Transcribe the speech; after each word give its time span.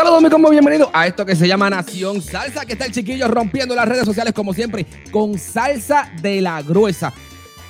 Saludos, 0.00 0.22
mi 0.22 0.30
combo, 0.30 0.48
bienvenido 0.48 0.88
a 0.94 1.06
esto 1.06 1.26
que 1.26 1.36
se 1.36 1.46
llama 1.46 1.68
Nación 1.68 2.22
Salsa, 2.22 2.64
que 2.64 2.72
está 2.72 2.86
el 2.86 2.90
chiquillo 2.90 3.28
rompiendo 3.28 3.74
las 3.74 3.86
redes 3.86 4.06
sociales 4.06 4.32
como 4.32 4.54
siempre, 4.54 4.86
con 5.10 5.38
salsa 5.38 6.10
de 6.22 6.40
la 6.40 6.62
gruesa. 6.62 7.12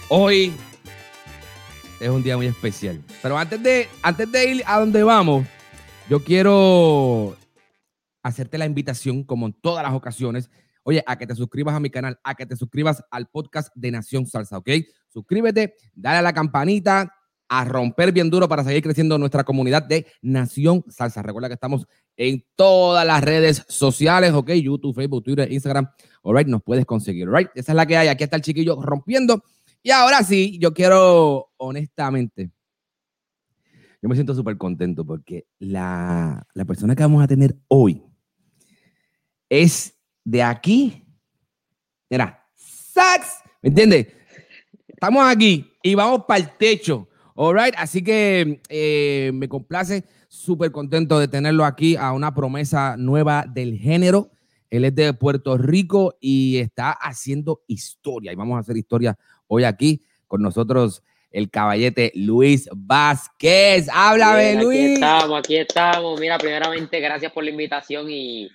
Hoy 0.09 0.53
es 1.99 2.09
un 2.09 2.23
día 2.23 2.37
muy 2.37 2.47
especial. 2.47 3.03
Pero 3.21 3.37
antes 3.37 3.61
de, 3.61 3.89
antes 4.01 4.31
de 4.31 4.45
ir 4.49 4.63
a 4.65 4.79
donde 4.79 5.03
vamos, 5.03 5.45
yo 6.09 6.23
quiero 6.23 7.37
hacerte 8.23 8.59
la 8.59 8.67
invitación, 8.67 9.25
como 9.25 9.47
en 9.47 9.53
todas 9.53 9.83
las 9.83 9.93
ocasiones, 9.93 10.51
oye, 10.85 11.03
a 11.09 11.19
que 11.19 11.27
te 11.27 11.35
suscribas 11.35 11.75
a 11.75 11.81
mi 11.81 11.91
canal, 11.91 12.21
a 12.23 12.37
que 12.37 12.47
te 12.47 12.55
suscribas 12.55 13.03
al 13.11 13.27
podcast 13.27 13.75
de 13.75 13.91
Nación 13.91 14.29
Salsa, 14.29 14.57
¿ok? 14.57 14.71
Suscríbete, 15.09 15.75
dale 15.97 16.19
a 16.19 16.23
la 16.23 16.33
campanita, 16.33 17.13
a 17.51 17.65
romper 17.65 18.13
bien 18.13 18.31
duro 18.31 18.49
para 18.49 18.63
seguir 18.63 18.81
creciendo 18.81 19.19
nuestra 19.19 19.43
comunidad 19.43 19.83
de 19.83 20.07
Nación 20.23 20.85
Salsa. 20.89 21.21
Recuerda 21.21 21.49
que 21.49 21.55
estamos 21.55 21.85
en 22.21 22.45
todas 22.55 23.07
las 23.07 23.25
redes 23.25 23.65
sociales, 23.67 24.35
¿ok? 24.35 24.51
YouTube, 24.51 24.95
Facebook, 24.95 25.25
Twitter, 25.25 25.51
Instagram. 25.51 25.89
All 26.23 26.37
right, 26.37 26.47
nos 26.47 26.63
puedes 26.63 26.85
conseguir, 26.85 27.27
all 27.27 27.35
right? 27.35 27.49
Esa 27.55 27.73
es 27.73 27.77
la 27.77 27.87
que 27.87 27.97
hay. 27.97 28.09
Aquí 28.09 28.25
está 28.25 28.37
el 28.37 28.43
chiquillo 28.43 28.79
rompiendo. 28.83 29.43
Y 29.83 29.91
ahora 29.91 30.23
sí, 30.23 30.59
yo 30.59 30.75
quiero, 30.75 31.49
honestamente, 31.57 32.51
yo 34.03 34.09
me 34.11 34.15
siento 34.17 34.35
súper 34.35 34.59
contento 34.59 35.03
porque 35.03 35.47
la, 35.61 36.47
la 36.53 36.65
persona 36.67 36.95
que 36.95 37.03
vamos 37.03 37.25
a 37.25 37.27
tener 37.27 37.57
hoy 37.69 38.03
es 39.49 39.99
de 40.23 40.43
aquí. 40.43 41.03
Mira, 42.11 42.47
sax, 42.55 43.39
¿me 43.63 43.71
entiendes? 43.71 44.09
Estamos 44.87 45.25
aquí 45.25 45.73
y 45.83 45.95
vamos 45.95 46.25
para 46.29 46.41
el 46.41 46.55
techo. 46.59 47.09
All 47.35 47.55
right, 47.55 47.75
así 47.77 48.03
que 48.03 48.61
eh, 48.69 49.31
me 49.35 49.49
complace, 49.49 50.05
súper 50.29 50.73
contento 50.73 51.19
de 51.19 51.29
tenerlo 51.29 51.65
aquí 51.65 51.97
a 51.97 52.13
una 52.13 52.35
promesa 52.35 52.97
nueva 52.97 53.45
del 53.49 53.79
género. 53.79 54.31
Él 54.71 54.85
es 54.85 54.95
de 54.95 55.13
Puerto 55.13 55.59
Rico 55.59 56.15
y 56.21 56.59
está 56.59 56.93
haciendo 56.93 57.63
historia. 57.67 58.33
Y 58.33 58.37
vamos 58.37 58.57
a 58.57 58.61
hacer 58.61 58.77
historia 58.77 59.19
hoy 59.49 59.65
aquí 59.65 60.03
con 60.27 60.43
nosotros 60.43 61.03
el 61.31 61.51
caballete 61.51 62.13
Luis 62.15 62.69
Vázquez. 62.73 63.89
Háblame, 63.93 64.53
Bien, 64.53 64.63
Luis. 64.63 64.81
Aquí 64.81 64.95
estamos, 64.95 65.39
aquí 65.39 65.57
estamos. 65.57 66.21
Mira, 66.21 66.39
primeramente, 66.39 67.01
gracias 67.01 67.33
por 67.33 67.45
la 67.45 67.51
invitación 67.51 68.11
y 68.11 68.49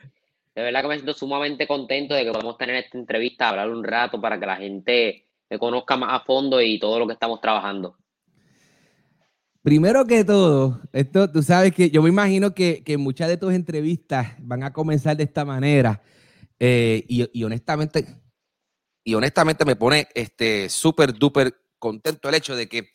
de 0.56 0.62
verdad 0.62 0.82
que 0.82 0.88
me 0.88 0.96
siento 0.96 1.14
sumamente 1.14 1.68
contento 1.68 2.14
de 2.14 2.24
que 2.24 2.32
podamos 2.32 2.58
tener 2.58 2.76
esta 2.76 2.98
entrevista, 2.98 3.50
hablar 3.50 3.70
un 3.70 3.84
rato 3.84 4.22
para 4.22 4.40
que 4.40 4.46
la 4.46 4.56
gente 4.56 5.26
me 5.50 5.60
conozca 5.60 5.98
más 5.98 6.22
a 6.22 6.26
fondo 6.26 6.62
y 6.62 6.80
todo 6.80 7.00
lo 7.00 7.08
que 7.08 7.14
estamos 7.14 7.42
trabajando. 7.42 7.98
Primero 9.66 10.06
que 10.06 10.24
todo, 10.24 10.80
esto, 10.94 11.28
tú 11.32 11.42
sabes 11.42 11.74
que 11.74 11.90
yo 11.90 12.04
me 12.04 12.10
imagino 12.10 12.54
que, 12.54 12.84
que 12.84 13.00
muchas 13.00 13.28
de 13.30 13.38
tus 13.38 13.52
entrevistas 13.52 14.34
van 14.38 14.62
a 14.62 14.72
comenzar 14.72 15.18
de 15.18 15.24
esta 15.24 15.44
manera. 15.44 16.04
eh, 16.60 17.04
y, 17.08 17.44
honestamente, 17.44 18.06
y 19.04 19.16
honestamente 19.16 19.66
me 19.66 19.76
pone 19.76 20.08
este 20.14 20.70
súper 20.70 21.16
duper 21.16 21.56
contento 21.80 22.30
el 22.30 22.36
hecho 22.36 22.56
de 22.56 22.70
que 22.70 22.92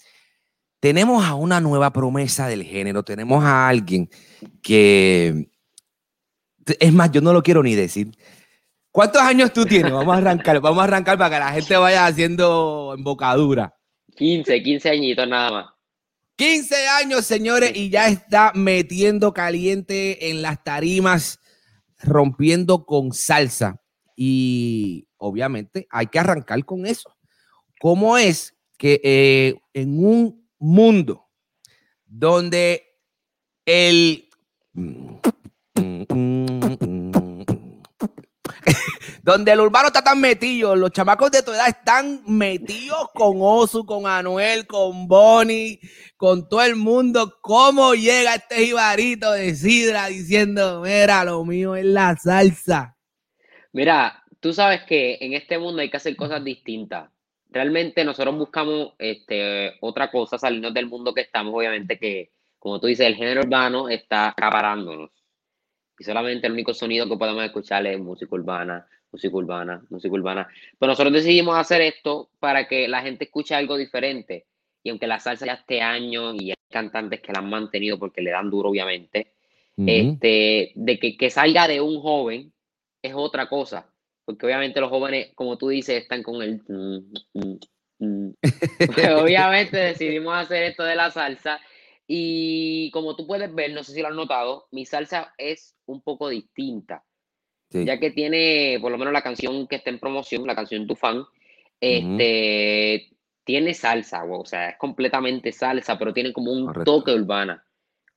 tenemos 0.78 1.24
a 1.24 1.34
una 1.34 1.60
nueva 1.60 1.92
promesa 1.92 2.46
del 2.46 2.62
género, 2.62 3.02
tenemos 3.02 3.42
a 3.42 3.66
alguien 3.66 4.08
que 4.62 5.50
es 6.78 6.92
más, 6.92 7.10
yo 7.10 7.20
no 7.20 7.32
lo 7.32 7.42
quiero 7.42 7.64
ni 7.64 7.74
decir. 7.74 8.12
¿Cuántos 8.92 9.22
años 9.22 9.52
tú 9.52 9.66
tienes? 9.66 9.90
Vamos 9.90 10.14
a 10.14 10.18
arrancar, 10.18 10.60
vamos 10.60 10.82
a 10.82 10.84
arrancar 10.84 11.18
para 11.18 11.34
que 11.34 11.40
la 11.40 11.52
gente 11.52 11.76
vaya 11.76 12.06
haciendo 12.06 12.94
embocadura. 12.96 13.74
15, 14.14 14.62
15 14.62 14.88
añitos 14.88 15.26
nada 15.26 15.50
más. 15.50 15.79
15 16.40 16.88
años, 16.88 17.26
señores, 17.26 17.72
y 17.74 17.90
ya 17.90 18.08
está 18.08 18.52
metiendo 18.54 19.34
caliente 19.34 20.30
en 20.30 20.40
las 20.40 20.64
tarimas, 20.64 21.38
rompiendo 21.98 22.86
con 22.86 23.12
salsa. 23.12 23.82
Y 24.16 25.06
obviamente 25.18 25.86
hay 25.90 26.06
que 26.06 26.18
arrancar 26.18 26.64
con 26.64 26.86
eso. 26.86 27.14
¿Cómo 27.78 28.16
es 28.16 28.56
que 28.78 29.02
eh, 29.04 29.60
en 29.74 30.02
un 30.02 30.48
mundo 30.58 31.28
donde 32.06 32.86
el... 33.66 34.30
donde 39.22 39.52
el 39.52 39.60
urbano 39.60 39.88
está 39.88 40.02
tan 40.02 40.20
metido, 40.20 40.74
los 40.74 40.90
chamacos 40.92 41.30
de 41.30 41.42
tu 41.42 41.52
edad 41.52 41.68
están 41.68 42.22
metidos 42.26 43.08
con 43.14 43.36
Osu, 43.40 43.84
con 43.84 44.06
Anuel, 44.06 44.66
con 44.66 45.06
Bonnie, 45.06 45.78
con 46.16 46.48
todo 46.48 46.62
el 46.62 46.76
mundo. 46.76 47.38
¿Cómo 47.40 47.94
llega 47.94 48.34
este 48.34 48.66
jibarito 48.66 49.32
de 49.32 49.54
Sidra 49.54 50.06
diciendo, 50.06 50.82
mira, 50.82 51.24
lo 51.24 51.44
mío 51.44 51.76
es 51.76 51.84
la 51.84 52.16
salsa? 52.16 52.96
Mira, 53.72 54.24
tú 54.40 54.52
sabes 54.52 54.82
que 54.84 55.18
en 55.20 55.34
este 55.34 55.58
mundo 55.58 55.82
hay 55.82 55.90
que 55.90 55.98
hacer 55.98 56.16
cosas 56.16 56.42
distintas. 56.42 57.10
Realmente 57.50 58.04
nosotros 58.04 58.36
buscamos 58.36 58.94
este, 58.98 59.74
otra 59.80 60.10
cosa, 60.10 60.38
salirnos 60.38 60.72
del 60.72 60.86
mundo 60.86 61.12
que 61.12 61.22
estamos, 61.22 61.52
obviamente 61.54 61.98
que, 61.98 62.30
como 62.58 62.80
tú 62.80 62.86
dices, 62.86 63.06
el 63.06 63.16
género 63.16 63.42
urbano 63.42 63.88
está 63.88 64.28
acaparándonos. 64.28 65.10
Y 65.98 66.04
solamente 66.04 66.46
el 66.46 66.54
único 66.54 66.72
sonido 66.72 67.08
que 67.08 67.16
podemos 67.16 67.44
escuchar 67.44 67.86
es 67.86 67.98
música 68.00 68.34
urbana, 68.34 68.86
música 69.12 69.36
urbana, 69.36 69.82
música 69.90 70.14
urbana. 70.14 70.48
Pero 70.78 70.90
nosotros 70.90 71.12
decidimos 71.12 71.56
hacer 71.56 71.80
esto 71.80 72.30
para 72.38 72.68
que 72.68 72.88
la 72.88 73.02
gente 73.02 73.24
escuche 73.24 73.54
algo 73.54 73.76
diferente. 73.76 74.46
Y 74.82 74.90
aunque 74.90 75.06
la 75.06 75.20
salsa 75.20 75.46
ya 75.46 75.54
este 75.54 75.82
año 75.82 76.34
y 76.34 76.50
hay 76.50 76.56
cantantes 76.70 77.20
que 77.20 77.32
la 77.32 77.40
han 77.40 77.50
mantenido 77.50 77.98
porque 77.98 78.22
le 78.22 78.30
dan 78.30 78.50
duro, 78.50 78.70
obviamente, 78.70 79.32
este, 79.76 80.72
de 80.74 80.98
que, 80.98 81.16
que 81.16 81.30
salga 81.30 81.66
de 81.66 81.80
un 81.80 82.00
joven 82.00 82.52
es 83.02 83.12
otra 83.14 83.48
cosa. 83.48 83.90
Porque 84.24 84.46
obviamente 84.46 84.80
los 84.80 84.90
jóvenes, 84.90 85.32
como 85.34 85.58
tú 85.58 85.68
dices, 85.68 86.02
están 86.02 86.22
con 86.22 86.42
el... 86.42 86.62
mm, 86.66 87.12
mm, 87.34 87.58
mm. 87.98 88.34
Pues 88.94 89.08
obviamente 89.16 89.76
decidimos 89.76 90.34
hacer 90.34 90.64
esto 90.64 90.84
de 90.84 90.94
la 90.94 91.10
salsa. 91.10 91.60
Y 92.06 92.90
como 92.92 93.16
tú 93.16 93.26
puedes 93.26 93.54
ver, 93.54 93.72
no 93.72 93.84
sé 93.84 93.92
si 93.92 94.02
lo 94.02 94.08
has 94.08 94.14
notado, 94.14 94.66
mi 94.70 94.84
salsa 94.84 95.34
es 95.38 95.76
un 95.86 96.02
poco 96.02 96.28
distinta. 96.28 97.04
Sí. 97.70 97.84
Ya 97.84 97.98
que 97.98 98.10
tiene, 98.10 98.78
por 98.80 98.90
lo 98.90 98.98
menos 98.98 99.12
la 99.12 99.22
canción 99.22 99.66
que 99.66 99.76
está 99.76 99.90
en 99.90 99.98
promoción, 99.98 100.46
la 100.46 100.56
canción 100.56 100.86
Tu 100.86 100.96
Fan, 100.96 101.24
este, 101.80 103.08
tiene 103.44 103.74
salsa, 103.74 104.24
o 104.24 104.44
sea, 104.44 104.70
es 104.70 104.76
completamente 104.76 105.52
salsa, 105.52 105.98
pero 105.98 106.12
tiene 106.12 106.32
como 106.32 106.52
un 106.52 106.66
Correcto. 106.66 106.98
toque 106.98 107.12
urbana. 107.14 107.64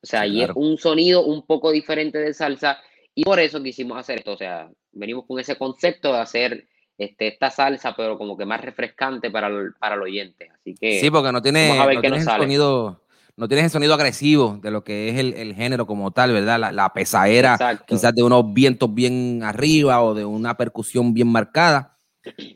O 0.01 0.05
sea, 0.05 0.27
y 0.27 0.41
es 0.41 0.49
un 0.55 0.77
sonido 0.77 1.23
un 1.23 1.45
poco 1.45 1.71
diferente 1.71 2.17
de 2.17 2.33
salsa, 2.33 2.79
y 3.15 3.23
por 3.23 3.39
eso 3.39 3.61
quisimos 3.63 3.97
hacer 3.97 4.19
esto. 4.19 4.33
O 4.33 4.37
sea, 4.37 4.69
venimos 4.91 5.25
con 5.25 5.39
ese 5.39 5.55
concepto 5.55 6.11
de 6.11 6.19
hacer 6.19 6.67
este, 6.97 7.27
esta 7.27 7.49
salsa, 7.49 7.95
pero 7.95 8.17
como 8.17 8.37
que 8.37 8.45
más 8.45 8.61
refrescante 8.61 9.31
para 9.31 9.47
el, 9.47 9.73
para 9.79 9.95
el 9.95 10.01
oyente. 10.01 10.49
Así 10.53 10.75
que 10.75 10.99
Sí, 10.99 11.09
porque 11.09 11.31
no 11.31 11.41
tiene, 11.41 11.69
vamos 11.69 11.83
a 11.83 11.87
ver 11.87 11.95
no 11.95 12.01
qué 12.01 12.07
el 12.07 12.21
sonido, 12.21 13.01
no 13.35 13.47
tienes 13.47 13.65
el 13.65 13.71
sonido 13.71 13.93
agresivo 13.93 14.59
de 14.61 14.71
lo 14.71 14.83
que 14.83 15.09
es 15.09 15.19
el, 15.19 15.33
el 15.33 15.55
género 15.55 15.87
como 15.87 16.11
tal, 16.11 16.31
¿verdad? 16.31 16.59
La, 16.59 16.71
la 16.71 16.93
pesadera, 16.93 17.53
Exacto. 17.53 17.85
quizás 17.87 18.13
de 18.13 18.23
unos 18.23 18.53
vientos 18.53 18.93
bien 18.93 19.41
arriba 19.43 20.01
o 20.03 20.13
de 20.13 20.25
una 20.25 20.55
percusión 20.55 21.13
bien 21.13 21.29
marcada. 21.29 21.97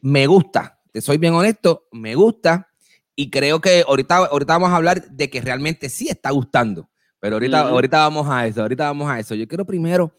Me 0.02 0.28
gusta, 0.28 0.80
te 0.92 1.02
soy 1.02 1.18
bien 1.18 1.34
honesto, 1.34 1.88
me 1.92 2.16
gusta 2.16 2.68
y 3.16 3.32
creo 3.32 3.60
que 3.60 3.84
ahorita, 3.88 4.18
ahorita 4.18 4.54
vamos 4.54 4.70
a 4.70 4.76
hablar 4.76 5.10
de 5.10 5.30
que 5.30 5.42
realmente 5.42 5.90
sí 5.90 6.08
está 6.08 6.30
gustando. 6.30 6.88
Pero 7.20 7.38
ahorita, 7.38 7.62
ahorita 7.62 7.98
vamos 7.98 8.28
a 8.30 8.46
eso, 8.46 8.62
ahorita 8.62 8.84
vamos 8.84 9.10
a 9.10 9.20
eso. 9.20 9.34
Yo 9.34 9.48
quiero 9.48 9.66
primero 9.66 10.14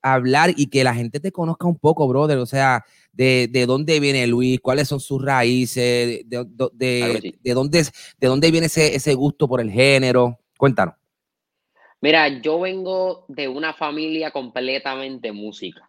hablar 0.00 0.52
y 0.56 0.68
que 0.68 0.84
la 0.84 0.94
gente 0.94 1.18
te 1.18 1.32
conozca 1.32 1.66
un 1.66 1.76
poco, 1.76 2.06
brother. 2.06 2.38
O 2.38 2.46
sea, 2.46 2.84
de, 3.14 3.48
de 3.50 3.66
dónde 3.66 4.00
viene 4.00 4.26
Luis, 4.26 4.60
cuáles 4.60 4.88
son 4.88 5.00
sus 5.00 5.22
raíces, 5.24 6.24
de, 6.26 6.44
de, 6.44 6.44
de- 6.72 6.98
Claro 6.98 7.12
que 7.14 7.20
sí. 7.20 7.34
de 7.40 7.54
dónde, 7.54 7.82
de 8.18 8.26
dónde 8.28 8.50
viene 8.50 8.66
ese, 8.66 8.94
ese 8.94 9.14
gusto 9.14 9.46
por 9.48 9.60
el 9.60 9.70
género. 9.70 10.38
Cuéntanos. 10.58 10.94
Mira, 12.00 12.28
yo 12.28 12.60
vengo 12.60 13.24
de 13.28 13.48
una 13.48 13.72
familia 13.72 14.30
completamente 14.30 15.32
música. 15.32 15.88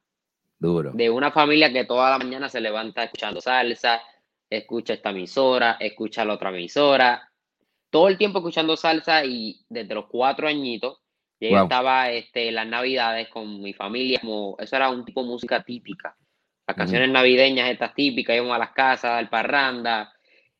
Duro. 0.57 0.92
de 0.94 1.10
una 1.10 1.31
familia 1.33 1.72
que 1.72 1.83
toda 1.83 2.10
la 2.12 2.18
mañana 2.18 2.48
se 2.48 2.62
levanta 2.62 3.04
escuchando 3.04 3.42
salsa, 3.42 4.01
escucha 4.50 4.94
esta 4.94 5.10
emisora, 5.10 5.75
escucha 5.81 6.24
la 6.24 6.33
otra 6.36 6.50
emisora, 6.50 7.30
todo 7.89 8.07
el 8.07 8.18
tiempo 8.18 8.39
escuchando 8.39 8.78
salsa 8.78 9.25
y 9.25 9.60
desde 9.68 9.94
los 9.94 10.06
cuatro 10.07 10.48
añitos, 10.48 11.00
yo 11.42 11.50
Wow. 11.50 11.63
estaba 11.63 12.10
este, 12.12 12.51
las 12.54 12.66
navidades 12.66 13.28
con 13.28 13.62
mi 13.62 13.74
familia, 13.74 14.19
como 14.21 14.56
eso 14.57 14.75
era 14.78 14.89
un 14.89 15.04
tipo 15.04 15.21
de 15.21 15.28
música 15.28 15.62
típica. 15.62 16.16
Las 16.67 16.77
canciones 16.77 17.09
navideñas, 17.09 17.69
estas 17.69 17.94
típicas, 17.94 18.35
íbamos 18.35 18.56
a 18.56 18.59
las 18.59 18.71
casas, 18.71 19.12
al 19.12 19.29
parranda, 19.29 20.12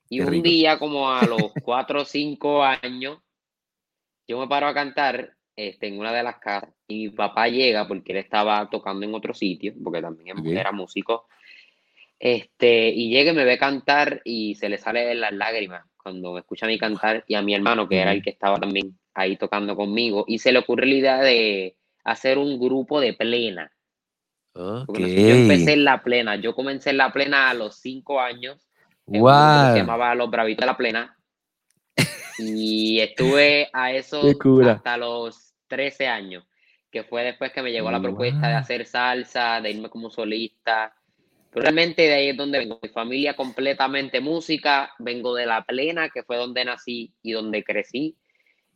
y 0.10 0.18
Qué 0.18 0.24
un 0.24 0.32
rico. 0.32 0.44
día 0.44 0.78
como 0.78 1.12
a 1.12 1.26
los 1.26 1.52
cuatro 1.64 2.02
o 2.02 2.06
cinco 2.06 2.64
años, 2.64 3.20
yo 4.28 4.40
me 4.40 4.48
paro 4.48 4.68
a 4.68 4.74
cantar 4.74 5.36
este, 5.56 5.88
en 5.88 6.00
una 6.00 6.12
de 6.14 6.24
las 6.24 6.38
casas 6.38 6.70
y 6.88 7.08
mi 7.08 7.10
papá 7.10 7.48
llega 7.48 7.88
porque 7.88 8.12
él 8.12 8.20
estaba 8.20 8.70
tocando 8.70 9.06
en 9.06 9.16
otro 9.16 9.34
sitio, 9.34 9.74
porque 9.84 10.02
también 10.02 10.46
era 10.46 10.72
músico. 10.72 11.28
Este, 12.20 12.90
y 12.90 13.10
llega 13.10 13.32
y 13.32 13.36
me 13.36 13.44
ve 13.44 13.58
cantar 13.58 14.22
y 14.24 14.56
se 14.56 14.70
le 14.70 14.78
salen 14.78 15.20
las 15.20 15.34
lágrimas 15.34 15.86
cuando 16.02 16.34
me 16.34 16.40
escucha 16.40 16.66
a 16.66 16.70
mí 16.70 16.78
cantar 16.78 17.24
y 17.28 17.34
a 17.36 17.42
mi 17.42 17.56
hermano, 17.56 17.90
que 17.90 18.00
era 18.00 18.12
el 18.12 18.22
que 18.22 18.30
estaba 18.30 18.60
también 18.60 18.98
ahí 19.16 19.38
tocando 19.38 19.76
conmigo, 19.76 20.24
y 20.28 20.38
se 20.40 20.52
le 20.52 20.60
ocurre 20.60 20.86
la 20.86 20.94
idea 20.94 21.18
de 21.20 21.78
hacer 22.04 22.38
un 22.38 22.60
grupo 22.60 23.00
de 23.00 23.14
plena. 23.14 23.72
Ok. 24.56 24.86
Porque 24.88 25.02
nosotros- 25.02 25.24
yo 25.28 25.36
empecé 25.36 25.74
en 25.74 25.84
la 25.84 26.02
plena, 26.02 26.36
yo 26.38 26.56
comencé 26.56 26.90
en 26.92 26.98
la 26.98 27.12
plena 27.12 27.50
a 27.50 27.54
los 27.54 27.76
cinco 27.80 28.20
años 28.22 28.58
que 29.06 29.14
se 29.14 29.20
Wow. 29.20 29.76
llamaba 29.76 30.16
Los 30.16 30.32
Bravitos 30.32 30.62
de 30.64 30.68
la 30.68 30.78
Plena. 30.78 31.18
Y 32.38 33.00
estuve 33.00 33.70
a 33.72 33.92
eso 33.94 34.22
hasta 34.68 34.98
los 34.98 35.54
13 35.68 36.08
años, 36.08 36.44
que 36.92 37.04
fue 37.04 37.24
después 37.24 37.52
que 37.54 37.62
me 37.62 37.72
llegó 37.72 37.90
la 37.92 38.02
propuesta 38.02 38.48
de 38.48 38.54
Wow. 38.54 38.62
hacer 38.62 38.86
salsa, 38.86 39.62
de 39.62 39.72
irme 39.72 39.90
como 39.90 40.10
solista. 40.10 40.94
Pero 41.52 41.62
realmente 41.64 42.02
de 42.02 42.14
ahí 42.14 42.30
es 42.30 42.38
donde 42.38 42.60
vengo. 42.60 42.80
Mi 42.82 42.90
familia 42.90 43.34
completamente 43.36 44.20
música, 44.20 44.92
vengo 45.00 45.34
de 45.36 45.46
la 45.46 45.64
plena, 45.64 46.10
que 46.10 46.24
fue 46.24 46.36
donde 46.36 46.66
nací 46.66 47.14
y 47.24 47.32
donde 47.32 47.64
crecí. 47.64 48.18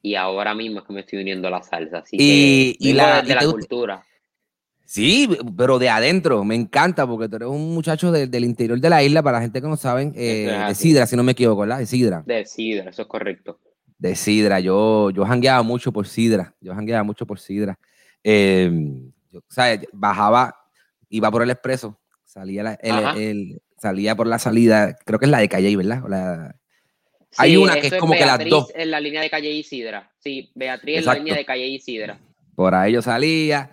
Y 0.01 0.15
ahora 0.15 0.53
mismo 0.55 0.79
es 0.79 0.85
que 0.85 0.93
me 0.93 1.01
estoy 1.01 1.19
uniendo 1.19 1.49
a 1.49 1.51
la 1.51 1.61
salsa. 1.61 1.97
Así 1.99 2.15
Y- 2.17 2.77
que 2.77 2.89
y 2.89 2.93
la- 2.93 3.17
desde 3.21 3.33
y 3.33 3.35
la 3.35 3.43
gusta- 3.43 3.51
cultura. 3.51 4.05
Sí, 4.91 5.29
pero 5.55 5.77
de 5.77 5.87
adentro, 5.87 6.43
me 6.43 6.55
encanta 6.55 7.05
porque 7.05 7.29
tú 7.29 7.35
eres 7.35 7.47
un 7.47 7.75
muchacho 7.75 8.11
de- 8.11 8.25
del 8.25 8.43
interior 8.43 8.79
de 8.79 8.89
la 8.89 9.03
isla, 9.03 9.21
para 9.21 9.37
la 9.37 9.41
gente 9.43 9.61
que 9.61 9.67
no 9.67 9.77
saben, 9.77 10.13
eh, 10.15 10.49
es 10.63 10.67
de. 10.69 10.75
Sidra, 10.83 11.05
si 11.05 11.15
no 11.15 11.21
me 11.23 11.33
equivoco, 11.33 11.61
¿verdad? 11.61 11.77
De 11.77 11.85
Sidra. 11.85 12.23
De 12.25 12.43
Sidra, 12.45 12.89
eso 12.89 13.03
es 13.03 13.07
correcto. 13.07 13.59
De 13.99 14.15
Sidra, 14.15 14.59
yo, 14.59 15.11
yo 15.11 15.25
jangueaba 15.25 15.61
mucho 15.61 15.91
por 15.91 16.07
Sidra, 16.07 16.55
yo 16.59 16.73
jangueaba 16.73 17.03
mucho 17.03 17.27
por 17.27 17.39
Sidra. 17.39 17.77
Eh, 18.23 18.71
yo, 19.31 19.41
sea, 19.47 19.79
bajaba, 19.93 20.55
iba 21.09 21.29
por 21.29 21.43
el 21.43 21.51
expreso, 21.51 21.99
salía, 22.25 22.63
la- 22.63 22.73
el- 23.15 23.61
salía 23.77 24.15
por 24.15 24.25
la 24.25 24.39
salida, 24.39 24.97
creo 25.05 25.19
que 25.19 25.25
es 25.25 25.31
la 25.31 25.37
de 25.37 25.49
Calle, 25.49 25.77
¿verdad? 25.77 26.01
La- 26.09 26.55
Hay 27.37 27.57
una 27.57 27.79
que 27.79 27.87
es 27.87 27.93
como 27.97 28.13
que 28.13 28.21
las 28.21 28.39
Beatriz 28.39 28.49
dos. 28.49 28.71
En 28.73 28.89
la 28.89 28.99
línea 28.99 29.21
de 29.21 29.29
Calle 29.29 29.51
Isidra. 29.51 30.09
Sí, 30.17 30.51
Beatriz 30.55 30.97
en 30.97 31.05
la 31.05 31.13
línea 31.13 31.35
de 31.35 31.45
Calle 31.45 31.67
Isidra. 31.67 32.17
por 32.55 32.73
ahí 32.73 32.93
yo 32.93 33.03
salía. 33.03 33.69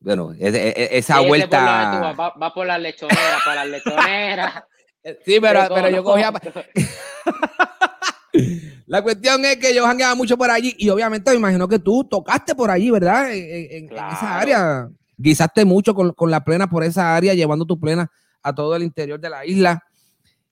Bueno, 0.00 0.32
esa 0.38 1.14
Sí, 1.14 1.20
por 1.20 1.28
vuelta. 1.28 2.12
va, 2.12 2.34
va 2.40 2.54
por 2.54 2.66
las 2.66 2.80
lechoneras, 2.80 3.42
para 3.44 3.64
las 3.64 3.82
lechoneras. 3.84 4.54
Sí, 5.24 5.38
pero, 5.40 5.68
pero 5.72 5.88
yo 5.88 6.02
cogía. 6.02 6.32
La 8.86 9.02
cuestión 9.02 9.44
es 9.44 9.56
que 9.56 9.74
yo 9.74 9.84
jangueaba 9.84 10.14
mucho 10.14 10.36
por 10.36 10.50
allí 10.50 10.74
y 10.78 10.88
obviamente 10.90 11.30
me 11.30 11.36
imagino 11.36 11.66
que 11.68 11.78
tú 11.78 12.04
tocaste 12.04 12.54
por 12.54 12.70
allí, 12.70 12.90
¿verdad? 12.90 13.32
En, 13.32 13.44
en- 13.44 13.88
en 13.88 13.94
esa 13.96 14.38
área. 14.38 14.88
Guisaste 15.16 15.64
mucho 15.64 15.94
con, 15.94 16.12
con 16.12 16.30
la 16.30 16.44
plena 16.44 16.68
por 16.68 16.84
esa 16.84 17.16
área, 17.16 17.32
llevando 17.34 17.64
tu 17.64 17.80
plena 17.80 18.10
a 18.42 18.54
todo 18.54 18.76
el 18.76 18.82
interior 18.82 19.18
de 19.18 19.30
la 19.30 19.46
isla. 19.46 19.82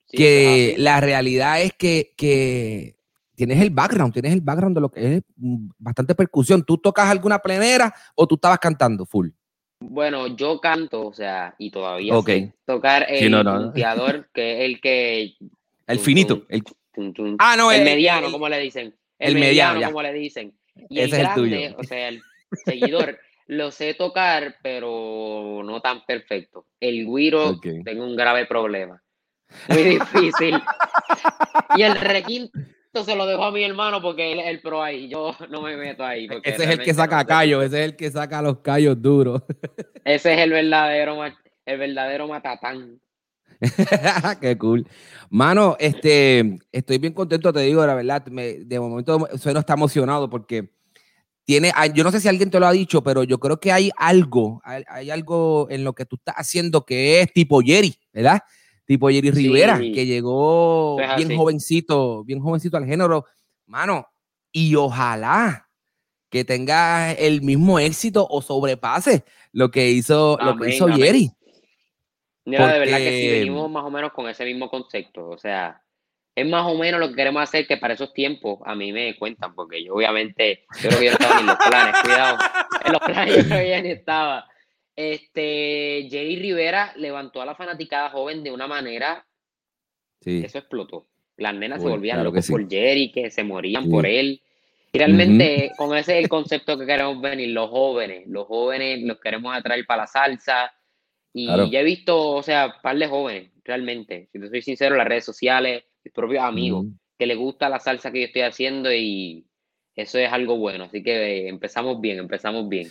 Sí, 0.06 0.16
que 0.16 0.44
eso 0.44 0.66
es 0.68 0.72
así. 0.74 0.82
la 0.82 1.00
realidad 1.00 1.60
es 1.60 1.72
que, 1.74 2.12
que 2.16 2.93
tienes 3.34 3.60
el 3.60 3.70
background, 3.70 4.12
tienes 4.12 4.32
el 4.32 4.40
background 4.40 4.74
de 4.76 4.80
lo 4.80 4.88
que 4.90 5.16
es 5.16 5.22
mm, 5.36 5.68
bastante 5.78 6.14
percusión. 6.14 6.62
¿Tú 6.64 6.78
tocas 6.78 7.08
alguna 7.08 7.38
plenera 7.38 7.92
o 8.14 8.26
tú 8.26 8.36
estabas 8.36 8.58
cantando 8.58 9.04
full? 9.06 9.28
Bueno, 9.80 10.28
yo 10.28 10.60
canto, 10.60 11.06
o 11.08 11.12
sea, 11.12 11.54
y 11.58 11.70
todavía 11.70 12.16
Ok. 12.16 12.26
sé 12.26 12.54
tocar 12.64 13.06
el 13.08 13.18
Sí, 13.18 13.28
no, 13.28 13.42
no. 13.44 13.64
punteador, 13.64 14.28
que 14.32 14.58
es 14.58 14.64
el 14.70 14.80
que... 14.80 15.34
El 15.86 15.96
Tum, 15.98 16.04
finito. 16.06 16.36
tum, 16.38 16.46
El, 16.48 16.62
tum, 16.94 17.12
tum. 17.12 17.36
ah, 17.38 17.56
no, 17.58 17.70
el 17.70 17.80
el, 17.80 17.84
mediano, 17.84 18.26
el- 18.28 18.32
como 18.32 18.48
le 18.48 18.58
dicen. 18.58 18.94
el 19.18 19.34
El, 19.34 19.38
mediano, 19.38 19.82
como 19.84 20.00
le 20.00 20.12
dicen. 20.14 20.54
Y 20.88 21.00
Ese 21.00 21.04
el 21.04 21.12
es 21.12 21.12
el 21.12 21.20
grande, 21.20 21.68
tuyo. 21.68 21.76
o 21.78 21.84
sea, 21.84 22.08
el 22.08 22.22
seguidor, 22.64 23.18
lo 23.48 23.70
sé 23.70 23.92
tocar, 23.92 24.56
pero 24.62 25.60
no 25.62 25.82
tan 25.82 26.02
perfecto. 26.06 26.66
El 26.80 27.04
guiro, 27.06 27.60
tengo 27.84 28.04
un 28.06 28.16
grave 28.16 28.46
problema. 28.46 29.02
Muy 29.68 29.82
difícil. 29.82 30.58
y 31.76 31.82
el 31.82 31.94
requinto 31.96 32.58
se 33.02 33.16
lo 33.16 33.26
dejo 33.26 33.44
a 33.44 33.50
mi 33.50 33.64
hermano 33.64 34.00
porque 34.00 34.32
él 34.32 34.40
es 34.40 34.46
el 34.46 34.60
pro 34.60 34.82
ahí. 34.82 35.08
Yo 35.08 35.34
no 35.50 35.62
me 35.62 35.76
meto 35.76 36.04
ahí. 36.04 36.28
ese 36.44 36.64
es 36.64 36.70
el 36.70 36.80
que 36.80 36.94
saca 36.94 37.22
no 37.22 37.26
callos, 37.26 37.64
ese 37.64 37.80
es 37.80 37.84
el 37.86 37.96
que 37.96 38.10
saca 38.10 38.42
los 38.42 38.58
callos 38.60 39.00
duros. 39.00 39.42
Ese 40.04 40.34
es 40.34 40.40
el 40.40 40.50
verdadero, 40.50 41.18
el 41.24 41.78
verdadero 41.78 42.28
matatán. 42.28 43.00
Qué 44.40 44.58
cool. 44.58 44.86
Mano, 45.30 45.76
este, 45.78 46.58
estoy 46.70 46.98
bien 46.98 47.14
contento, 47.14 47.52
te 47.52 47.60
digo, 47.60 47.86
la 47.86 47.94
verdad. 47.94 48.26
me- 48.26 48.58
de 48.58 48.78
momento 48.80 49.26
sueno 49.38 49.60
está 49.60 49.72
emocionado 49.72 50.28
porque 50.28 50.68
tiene, 51.44 51.72
ah, 51.74 51.86
yo 51.86 52.04
no 52.04 52.10
sé 52.10 52.20
si 52.20 52.28
alguien 52.28 52.50
te 52.50 52.60
lo 52.60 52.66
ha 52.66 52.72
dicho, 52.72 53.02
pero 53.02 53.22
yo 53.24 53.38
creo 53.38 53.58
que 53.58 53.72
hay 53.72 53.90
algo, 53.96 54.60
hay, 54.64 54.82
hay 54.88 55.10
algo 55.10 55.66
en 55.70 55.84
lo 55.84 55.94
que 55.94 56.06
tú 56.06 56.16
estás 56.16 56.34
haciendo 56.36 56.84
que 56.84 57.20
es 57.20 57.32
tipo 57.32 57.60
Jerry, 57.60 57.94
¿verdad? 58.12 58.40
Tipo 58.86 59.08
Jerry 59.08 59.32
Sí. 59.32 59.48
Rivera, 59.48 59.78
que 59.78 60.06
llegó 60.06 60.96
bien 61.16 61.36
jovencito, 61.36 62.24
bien 62.24 62.40
jovencito 62.40 62.76
al 62.76 62.86
género. 62.86 63.24
Mano, 63.66 64.06
y 64.52 64.74
ojalá 64.74 65.68
que 66.30 66.44
tenga 66.44 67.12
el 67.12 67.42
mismo 67.42 67.78
éxito 67.78 68.26
o 68.28 68.42
sobrepase 68.42 69.24
lo 69.52 69.70
que 69.70 69.90
hizo, 69.90 70.36
lo 70.42 70.56
que 70.56 70.74
hizo 70.74 70.84
amén. 70.84 70.98
Jerry. 70.98 71.30
Mira, 72.44 72.72
de 72.72 72.78
verdad 72.80 72.98
que 72.98 73.10
sí, 73.10 73.28
venimos 73.30 73.70
más 73.70 73.84
o 73.84 73.90
menos 73.90 74.12
con 74.12 74.28
ese 74.28 74.44
mismo 74.44 74.68
concepto. 74.68 75.28
O 75.30 75.38
sea, 75.38 75.80
es 76.34 76.46
más 76.46 76.66
o 76.66 76.74
menos 76.76 77.00
lo 77.00 77.08
que 77.08 77.14
queremos 77.14 77.42
hacer 77.42 77.66
que 77.66 77.76
para 77.76 77.94
esos 77.94 78.12
tiempos 78.12 78.58
a 78.66 78.74
mí 78.74 78.92
me 78.92 79.16
cuentan, 79.16 79.54
porque 79.54 79.82
yo 79.82 79.94
obviamente, 79.94 80.66
yo 80.82 80.90
creo 80.90 81.00
que 81.00 81.06
yo 81.06 81.10
no 81.12 81.16
estaba 81.18 81.34
ni 81.36 81.40
en 81.40 81.46
los 81.46 81.56
planes, 81.56 82.02
cuidado, 82.02 82.38
en 82.84 82.92
los 82.92 83.02
planes 83.02 83.48
yo 83.48 83.62
ya 83.62 83.80
ni 83.80 83.90
estaba. 83.90 84.46
Este, 84.96 86.06
Jerry 86.10 86.36
Rivera 86.36 86.92
levantó 86.96 87.42
a 87.42 87.46
la 87.46 87.54
fanaticada 87.54 88.10
joven 88.10 88.42
de 88.44 88.50
una 88.52 88.66
manera 88.66 89.26
Sí. 90.20 90.40
que 90.40 90.46
eso 90.46 90.58
explotó. 90.58 91.06
Las 91.36 91.54
nenas 91.54 91.82
se 91.82 91.88
volvían 91.88 92.16
claro 92.16 92.30
locas 92.30 92.46
sí. 92.46 92.52
por 92.52 92.68
Jerry, 92.68 93.10
que 93.12 93.30
se 93.30 93.42
morían 93.44 93.84
Sí. 93.84 93.90
por 93.90 94.06
él. 94.06 94.40
Y 94.92 94.98
realmente 94.98 95.72
con 95.76 95.96
ese 95.96 96.18
es 96.18 96.24
el 96.24 96.28
concepto 96.28 96.78
que 96.78 96.86
queremos 96.86 97.20
venir, 97.20 97.48
los 97.48 97.68
jóvenes, 97.68 98.26
los 98.28 98.46
jóvenes 98.46 99.02
los 99.02 99.18
queremos 99.20 99.54
atraer 99.54 99.84
para 99.86 100.02
la 100.02 100.06
salsa. 100.06 100.72
Y 101.32 101.46
Claro. 101.46 101.66
ya 101.66 101.80
he 101.80 101.84
visto, 101.84 102.30
o 102.30 102.42
sea, 102.44 102.76
par 102.80 102.96
de 102.96 103.08
jóvenes, 103.08 103.50
realmente, 103.64 104.28
si 104.32 104.38
te 104.38 104.48
soy 104.48 104.62
sincero, 104.62 104.94
las 104.96 105.08
redes 105.08 105.24
sociales, 105.24 105.82
mis 106.04 106.14
propios 106.14 106.44
amigos, 106.44 106.86
que 107.18 107.26
les 107.26 107.36
gusta 107.36 107.68
la 107.68 107.80
salsa 107.80 108.12
que 108.12 108.20
yo 108.20 108.26
estoy 108.26 108.42
haciendo 108.42 108.92
y 108.94 109.44
eso 109.96 110.18
es 110.18 110.32
algo 110.32 110.56
bueno. 110.56 110.84
Así 110.84 111.02
que 111.02 111.12
eh, 111.12 111.48
empezamos 111.48 112.00
bien, 112.00 112.18
empezamos 112.18 112.68
bien. 112.68 112.88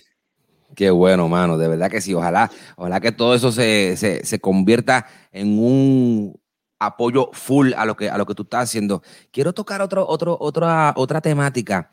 Qué 0.75 0.89
bueno, 0.89 1.27
mano, 1.27 1.57
de 1.57 1.67
verdad 1.67 1.89
que 1.91 2.01
sí. 2.01 2.13
Ojalá, 2.13 2.49
ojalá 2.75 2.99
que 2.99 3.11
todo 3.11 3.35
eso 3.35 3.51
se, 3.51 3.95
se, 3.97 4.25
se 4.25 4.39
convierta 4.39 5.05
en 5.31 5.59
un 5.59 6.35
apoyo 6.79 7.29
full 7.33 7.73
a 7.77 7.85
lo 7.85 7.95
que, 7.95 8.09
a 8.09 8.17
lo 8.17 8.25
que 8.25 8.35
tú 8.35 8.43
estás 8.43 8.63
haciendo. 8.69 9.01
Quiero 9.31 9.53
tocar 9.53 9.81
otro, 9.81 10.05
otro, 10.07 10.37
otra, 10.39 10.93
otra 10.97 11.21
temática 11.21 11.89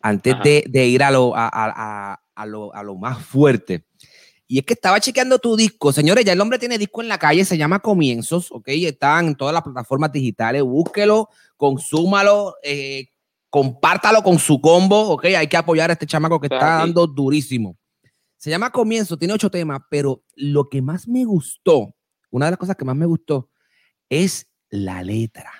antes 0.00 0.34
de, 0.44 0.64
de 0.68 0.86
ir 0.86 1.02
a 1.02 1.10
lo, 1.10 1.34
a, 1.36 1.48
a- 1.48 2.46
lo, 2.46 2.72
a 2.72 2.82
lo 2.84 2.94
más 2.94 3.18
fuerte. 3.24 3.84
Y 4.46 4.58
es 4.60 4.64
que 4.64 4.74
estaba 4.74 5.00
chequeando 5.00 5.38
tu 5.40 5.56
disco. 5.56 5.92
Señores, 5.92 6.24
ya 6.24 6.32
el 6.32 6.40
hombre 6.40 6.58
tiene 6.58 6.78
disco 6.78 7.02
en 7.02 7.08
la 7.08 7.18
calle, 7.18 7.44
se 7.44 7.58
llama 7.58 7.80
Comienzos, 7.80 8.50
¿ok? 8.52 8.68
Están 8.68 9.26
en 9.26 9.34
todas 9.34 9.52
las 9.52 9.62
plataformas 9.62 10.12
digitales. 10.12 10.62
Búsquelo, 10.62 11.28
consúmalo, 11.56 12.54
eh, 12.62 13.08
compártalo 13.50 14.22
con 14.22 14.38
su 14.38 14.60
combo, 14.60 15.10
¿ok? 15.10 15.24
Hay 15.36 15.48
que 15.48 15.56
apoyar 15.56 15.90
a 15.90 15.94
este 15.94 16.06
chamaco 16.06 16.40
que 16.40 16.46
está 16.46 16.58
dando 16.78 17.06
durísimo. 17.06 17.76
Se 18.38 18.50
llama 18.50 18.70
Comienzo, 18.70 19.18
tiene 19.18 19.34
ocho 19.34 19.50
temas, 19.50 19.80
pero 19.90 20.22
lo 20.36 20.68
que 20.68 20.80
más 20.80 21.06
me 21.06 21.24
gustó, 21.24 21.94
una 22.30 22.46
de 22.46 22.52
las 22.52 22.58
cosas 22.58 22.76
que 22.76 22.84
más 22.84 22.96
me 22.96 23.06
gustó, 23.06 23.50
es 24.08 24.48
la 24.70 25.02
letra. 25.02 25.52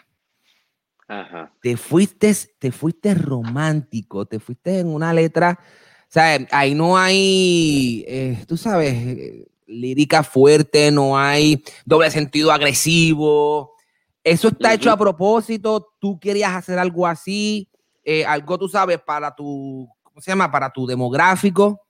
Ajá. 1.11 1.55
te 1.63 1.79
fuiste, 1.79 2.35
te 2.59 2.71
fuiste 2.71 3.15
romántico, 3.15 4.27
te 4.27 4.39
fuiste 4.39 4.81
en 4.81 4.89
una 4.89 5.15
letra, 5.15 5.59
o 6.03 6.11
sea, 6.11 6.39
ahí 6.51 6.75
no 6.75 6.99
hay, 6.99 8.05
eh, 8.07 8.45
tú 8.47 8.59
sabes, 8.59 8.95
eh, 8.95 9.47
lírica 9.67 10.23
fuerte, 10.23 10.91
no 10.91 11.19
hay 11.19 11.63
doble 11.85 12.11
sentido 12.11 12.51
agresivo. 12.53 13.73
Eso 14.25 14.49
está 14.49 14.75
hecho 14.75 14.91
a 14.91 14.97
propósito, 14.97 15.95
tú 15.99 16.19
querías 16.19 16.53
hacer 16.55 16.79
algo 16.79 17.07
así, 17.07 17.71
eh, 18.05 18.25
algo, 18.25 18.59
tú 18.59 18.69
sabes, 18.69 18.99
para 19.01 19.35
tu, 19.35 19.89
¿cómo 20.03 20.21
se 20.21 20.31
llama? 20.31 20.51
Para 20.51 20.71
tu 20.71 20.87
demográfico. 20.87 21.81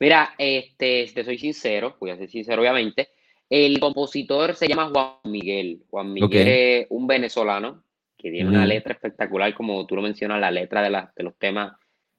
Mira, 0.00 0.34
este, 0.38 1.10
te 1.12 1.24
soy 1.24 1.38
sincero, 1.38 1.96
voy 2.00 2.10
a 2.10 2.16
ser 2.16 2.28
sincero, 2.28 2.62
obviamente. 2.62 3.08
El 3.50 3.80
compositor 3.80 4.54
se 4.54 4.68
llama 4.68 4.90
Juan 4.92 5.14
Miguel. 5.24 5.82
Juan 5.90 6.12
Miguel 6.12 6.30
es 6.48 6.86
un 6.90 7.06
venezolano 7.06 7.82
que 8.16 8.30
tiene 8.30 8.48
una 8.48 8.66
letra 8.66 8.92
espectacular, 8.94 9.54
como 9.54 9.86
tú 9.86 9.96
lo 9.96 10.02
mencionas, 10.02 10.40
la 10.40 10.50
letra 10.50 10.82
de, 10.82 10.90
la- 10.90 11.12
de 11.16 11.22
los 11.24 11.36
temas 11.36 11.72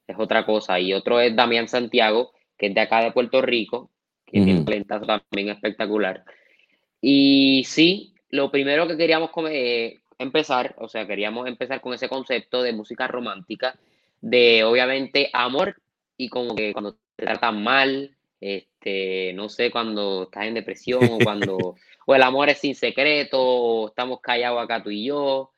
es 0.07 0.15
otra 0.17 0.45
cosa. 0.45 0.79
Y 0.79 0.93
otro 0.93 1.19
es 1.19 1.35
Damián 1.35 1.67
Santiago, 1.67 2.31
que 2.57 2.67
es 2.67 2.73
de 2.73 2.81
acá 2.81 3.01
de 3.03 3.11
Puerto 3.11 3.41
Rico, 3.41 3.91
que 4.25 4.39
tiene 4.45 4.59
un 4.59 4.65
talentazo 4.65 5.05
también 5.05 5.49
espectacular. 5.49 6.23
Y 7.01 7.63
sí, 7.65 8.13
lo 8.29 8.51
primero 8.51 8.87
que 8.87 8.97
queríamos 8.97 9.29
eh, 9.49 9.99
empezar, 10.17 10.75
o 10.79 10.87
sea, 10.89 11.07
queríamos 11.07 11.47
empezar 11.47 11.79
con 11.81 11.93
ese 11.93 12.09
concepto 12.09 12.61
de 12.61 12.73
música 12.73 13.07
romántica, 13.07 13.77
de 14.21 14.63
obviamente 14.63 15.29
amor 15.33 15.75
y 16.17 16.27
como 16.29 16.55
que 16.55 16.73
cuando 16.73 16.97
te 17.19 17.25
tratan 17.25 17.63
mal, 17.63 18.15
este, 18.39 19.33
no 19.33 19.49
sé, 19.49 19.71
cuando 19.71 20.23
estás 20.23 20.45
en 20.45 20.53
depresión 20.53 21.03
o 21.03 21.17
cuando, 21.23 21.75
o 22.05 22.15
el 22.15 22.23
amor 22.23 22.49
es 22.49 22.59
sin 22.59 22.75
secreto, 22.75 23.39
o 23.41 23.87
estamos 23.89 24.21
callados 24.21 24.63
acá 24.63 24.81
tú 24.81 24.89
y 24.89 25.05
yo. 25.05 25.51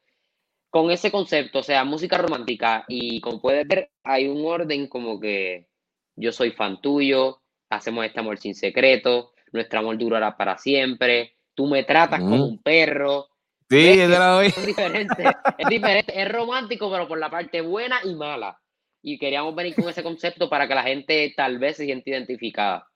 Con 0.70 0.89
ese 0.89 1.12
concepto, 1.12 1.60
o 1.60 1.63
sea, 1.63 1.84
música 1.84 2.18
romántica, 2.18 2.86
y 2.88 3.20
como 3.20 3.41
puedes 3.41 3.68
ver, 3.68 3.91
hay 4.03 4.27
un 4.27 4.46
orden 4.46 4.88
como 4.88 5.20
que 5.20 5.68
yo 6.15 6.32
soy 6.32 6.51
fan 6.51 6.80
tuyo, 6.82 7.41
hacemos 7.70 8.06
este 8.06 8.22
amor 8.22 8.38
sin 8.38 8.56
secreto, 8.56 9.34
nuestro 9.51 9.80
amor 9.80 9.98
durará 9.98 10.38
para 10.38 10.58
siempre, 10.58 11.36
tú 11.53 11.68
me 11.68 11.84
tratas 11.84 12.22
como 12.22 12.46
un 12.46 12.62
perro, 12.62 13.27
Sí, 13.72 14.01
es 14.01 14.65
diferente, 14.65 15.24
es 15.58 15.70
diferente, 15.70 16.22
es 16.22 16.30
romántico, 16.30 16.91
pero 16.91 17.08
por 17.08 17.18
la 17.18 17.30
parte 17.30 17.62
buena 17.62 18.01
y 18.03 18.13
mala. 18.15 18.60
Y 19.01 19.17
queríamos 19.17 19.55
venir 19.55 19.75
con 19.75 19.89
ese 19.89 20.03
concepto 20.03 20.50
para 20.50 20.67
que 20.67 20.75
la 20.75 20.84
gente 20.84 21.34
tal 21.36 21.58
vez 21.60 21.77
se 21.77 21.86
sienta 21.86 22.10
identificada. 22.12 22.88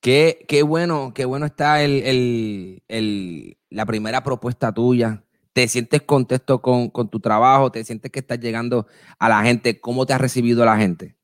Qué, 0.00 0.44
qué 0.46 0.62
bueno, 0.62 1.12
qué 1.14 1.24
bueno 1.24 1.46
está 1.46 1.82
el, 1.82 2.02
el- 2.04 2.82
el- 2.88 3.56
la 3.70 3.84
primera 3.86 4.22
propuesta 4.22 4.72
tuya. 4.72 5.24
¿Te 5.52 5.66
sientes 5.66 6.02
contento 6.02 6.62
con, 6.62 6.88
con 6.90 7.10
tu 7.10 7.18
trabajo? 7.20 7.72
¿Te 7.72 7.82
sientes 7.82 8.12
que 8.12 8.20
estás 8.20 8.38
llegando 8.38 8.86
a 9.18 9.28
la 9.28 9.42
gente? 9.42 9.80
¿Cómo 9.80 10.06
te 10.06 10.12
ha 10.12 10.18
recibido 10.18 10.64
la 10.64 10.76
gente? 10.76 11.16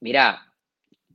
Mira, 0.00 0.52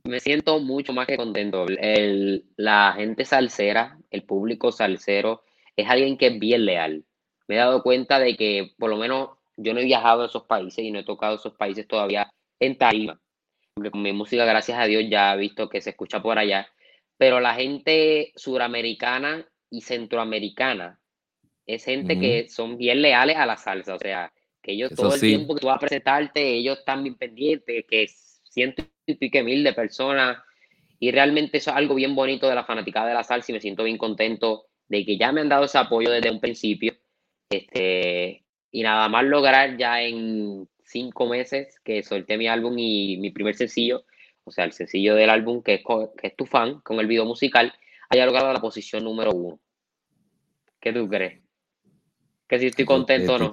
me 0.04 0.20
siento 0.20 0.58
mucho 0.60 0.92
más 0.92 1.06
que 1.06 1.16
contento. 1.16 1.66
El- 1.68 2.44
la 2.56 2.94
gente 2.96 3.24
salsera, 3.24 3.98
el 4.10 4.22
público 4.22 4.72
salsero, 4.72 5.42
es 5.76 5.88
alguien 5.90 6.16
que 6.16 6.28
es 6.28 6.38
bien 6.38 6.64
leal. 6.64 7.04
Me 7.48 7.56
he 7.56 7.58
dado 7.58 7.82
cuenta 7.82 8.18
de 8.18 8.34
que 8.36 8.70
por 8.78 8.88
lo 8.88 8.96
menos 8.96 9.30
yo 9.56 9.74
no 9.74 9.80
he 9.80 9.84
viajado 9.84 10.22
a 10.22 10.26
esos 10.26 10.44
países 10.44 10.84
y 10.84 10.90
no 10.90 10.98
he 10.98 11.04
tocado 11.04 11.36
esos 11.36 11.54
países 11.54 11.86
todavía 11.88 12.30
en 12.60 12.76
tarima. 12.76 13.20
Porque 13.74 13.90
con 13.90 14.02
mi 14.02 14.12
música, 14.12 14.44
gracias 14.44 14.78
a 14.78 14.84
Dios, 14.84 15.04
ya 15.08 15.34
he 15.34 15.38
visto 15.38 15.68
que 15.68 15.80
se 15.80 15.90
escucha 15.90 16.22
por 16.22 16.38
allá. 16.38 16.68
Pero 17.18 17.40
la 17.40 17.54
gente 17.54 18.32
suramericana 18.36 19.46
y 19.70 19.80
centroamericana 19.80 21.00
es 21.66 21.84
gente 21.84 22.18
que 22.18 22.48
son 22.48 22.78
bien 22.78 23.02
leales 23.02 23.36
a 23.36 23.46
la 23.46 23.56
salsa. 23.56 23.94
O 23.94 23.98
sea, 23.98 24.32
que 24.62 24.72
ellos 24.72 24.92
Eso 24.92 25.02
todo 25.02 25.14
el 25.14 25.20
sí. 25.20 25.28
tiempo 25.28 25.54
que 25.54 25.60
tú 25.60 25.66
vas 25.66 25.76
a 25.76 25.80
presentarte, 25.80 26.54
ellos 26.54 26.78
están 26.78 27.02
bien 27.02 27.16
pendientes, 27.16 27.84
que 27.88 28.06
ciento 28.08 28.84
y 29.06 29.14
pique 29.14 29.42
mil 29.42 29.64
de 29.64 29.72
personas. 29.72 30.38
Y 30.98 31.10
realmente 31.10 31.58
eso 31.58 31.70
es 31.70 31.76
algo 31.76 31.94
bien 31.94 32.14
bonito 32.14 32.48
de 32.48 32.54
la 32.54 32.64
fanaticada 32.64 33.08
de 33.08 33.14
la 33.14 33.24
salsa 33.24 33.52
y 33.52 33.54
me 33.54 33.60
siento 33.60 33.84
bien 33.84 33.98
contento 33.98 34.66
de 34.88 35.04
que 35.04 35.18
ya 35.18 35.32
me 35.32 35.40
han 35.40 35.48
dado 35.48 35.64
ese 35.64 35.78
apoyo 35.78 36.10
desde 36.10 36.30
un 36.30 36.40
principio. 36.40 36.96
Este, 37.50 38.45
y 38.70 38.82
nada 38.82 39.08
más 39.08 39.24
lograr 39.24 39.76
ya 39.76 40.02
en 40.02 40.68
cinco 40.84 41.26
meses 41.26 41.80
que 41.84 42.02
solté 42.02 42.38
mi 42.38 42.48
álbum 42.48 42.76
y 42.78 43.16
mi 43.18 43.30
primer 43.30 43.54
sencillo, 43.54 44.04
o 44.44 44.50
sea, 44.52 44.64
el 44.64 44.72
sencillo 44.72 45.14
del 45.14 45.30
álbum 45.30 45.62
que 45.62 45.74
es, 45.74 45.82
que 46.16 46.28
es 46.28 46.36
Tu 46.36 46.46
Fan, 46.46 46.80
con 46.80 47.00
el 47.00 47.06
video 47.06 47.24
musical, 47.24 47.72
haya 48.08 48.26
logrado 48.26 48.52
la 48.52 48.60
posición 48.60 49.04
número 49.04 49.32
uno. 49.32 49.58
¿Qué 50.80 50.92
tú 50.92 51.08
crees? 51.08 51.40
Que 52.46 52.60
si 52.60 52.66
estoy 52.66 52.84
contento 52.84 53.34
o 53.34 53.38
no. 53.38 53.52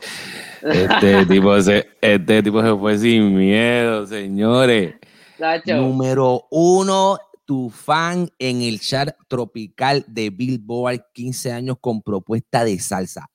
Este 0.62 1.25
tipo 1.25 1.60
se, 1.62 1.89
este 2.00 2.43
tipo 2.43 2.62
se 2.62 2.75
fue 2.77 2.98
sin 2.98 3.36
miedo, 3.36 4.05
señores. 4.05 4.96
Nacho, 5.39 5.75
Número 5.77 6.46
uno, 6.51 7.17
tu 7.43 7.70
fan 7.70 8.29
en 8.38 8.62
el 8.62 8.79
chart 8.79 9.17
tropical 9.27 10.05
de 10.08 10.29
Billboard, 10.29 11.08
15 11.12 11.51
años 11.51 11.77
con 11.82 12.01
propuesta 12.01 12.63
de 12.63 12.79
salsa. 12.79 13.29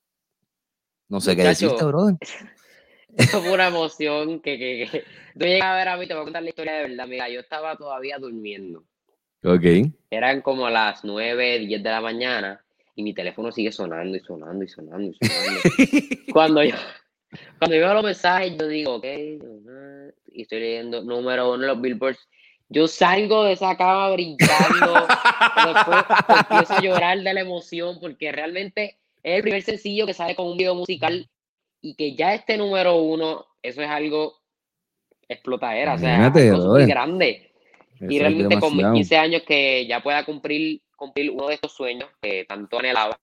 No 1.09 1.19
sé 1.19 1.35
qué 1.35 1.43
decirte, 1.43 1.83
brother. 1.83 2.15
Eso 3.17 3.41
fue 3.41 3.51
una 3.51 3.67
emoción 3.67 4.39
que, 4.39 4.57
que, 4.57 4.87
que- 4.91 5.03
Tú 5.37 5.45
llegas 5.45 5.67
a 5.69 5.75
ver 5.75 5.87
a 5.87 5.97
mí, 5.97 6.07
te 6.07 6.13
voy 6.13 6.21
a 6.21 6.23
contar 6.25 6.43
la 6.43 6.49
historia 6.49 6.73
de 6.73 6.87
verdad. 6.89 7.07
Mira, 7.07 7.29
yo 7.29 7.39
estaba 7.39 7.75
todavía 7.75 8.17
durmiendo. 8.17 8.83
Ok. 9.43 9.91
Eran 10.11 10.41
como 10.41 10.69
las 10.69 11.03
9, 11.03 11.59
10 11.59 11.81
de 11.83 11.89
la 11.89 12.01
mañana 12.01 12.63
y 12.95 13.03
mi 13.03 13.13
teléfono 13.13 13.51
sigue 13.51 13.71
sonando 13.71 14.17
y 14.17 14.19
sonando 14.19 14.63
y 14.63 14.67
sonando 14.67 15.11
y 15.11 15.13
sonando. 15.15 15.61
cuando 16.33 16.63
yo 16.63 16.75
cuando 17.59 17.75
yo 17.75 17.81
veo 17.83 17.93
los 17.93 18.03
mensajes, 18.03 18.57
yo 18.57 18.67
digo, 18.67 18.95
ok, 18.95 19.05
y 20.31 20.41
estoy 20.41 20.59
leyendo 20.59 21.03
número 21.03 21.51
uno 21.53 21.61
de 21.61 21.67
los 21.67 21.79
billboards. 21.81 22.27
Yo 22.69 22.87
salgo 22.87 23.43
de 23.45 23.53
esa 23.53 23.77
cama 23.77 24.11
brincando, 24.11 25.07
después 25.65 26.05
empiezo 26.39 26.73
a 26.73 26.81
llorar 26.81 27.19
de 27.19 27.33
la 27.33 27.41
emoción 27.41 27.99
porque 27.99 28.31
realmente 28.31 28.97
es 29.23 29.35
el 29.35 29.41
primer 29.41 29.61
sencillo 29.61 30.05
que 30.05 30.13
sale 30.13 30.35
con 30.35 30.47
un 30.47 30.57
video 30.57 30.75
musical 30.75 31.29
y 31.81 31.95
que 31.95 32.15
ya 32.15 32.33
esté 32.33 32.57
número 32.57 32.95
uno, 32.97 33.45
eso 33.61 33.81
es 33.81 33.89
algo 33.89 34.39
explotadera, 35.27 35.93
o 35.93 35.97
sea, 35.97 36.25
algo 36.25 36.73
brother. 36.73 36.87
grande. 36.87 37.51
Eso 37.95 38.05
Y 38.11 38.19
realmente 38.19 38.59
con 38.59 38.71
mis 38.71 38.77
demasiado. 38.77 38.93
15 38.93 39.17
años 39.17 39.41
que 39.45 39.85
ya 39.87 40.01
pueda 40.01 40.25
cumplir, 40.25 40.81
cumplir 40.95 41.31
uno 41.31 41.47
de 41.47 41.55
estos 41.55 41.73
sueños 41.73 42.09
que 42.21 42.45
tanto 42.45 42.79
anhelaba, 42.79 43.19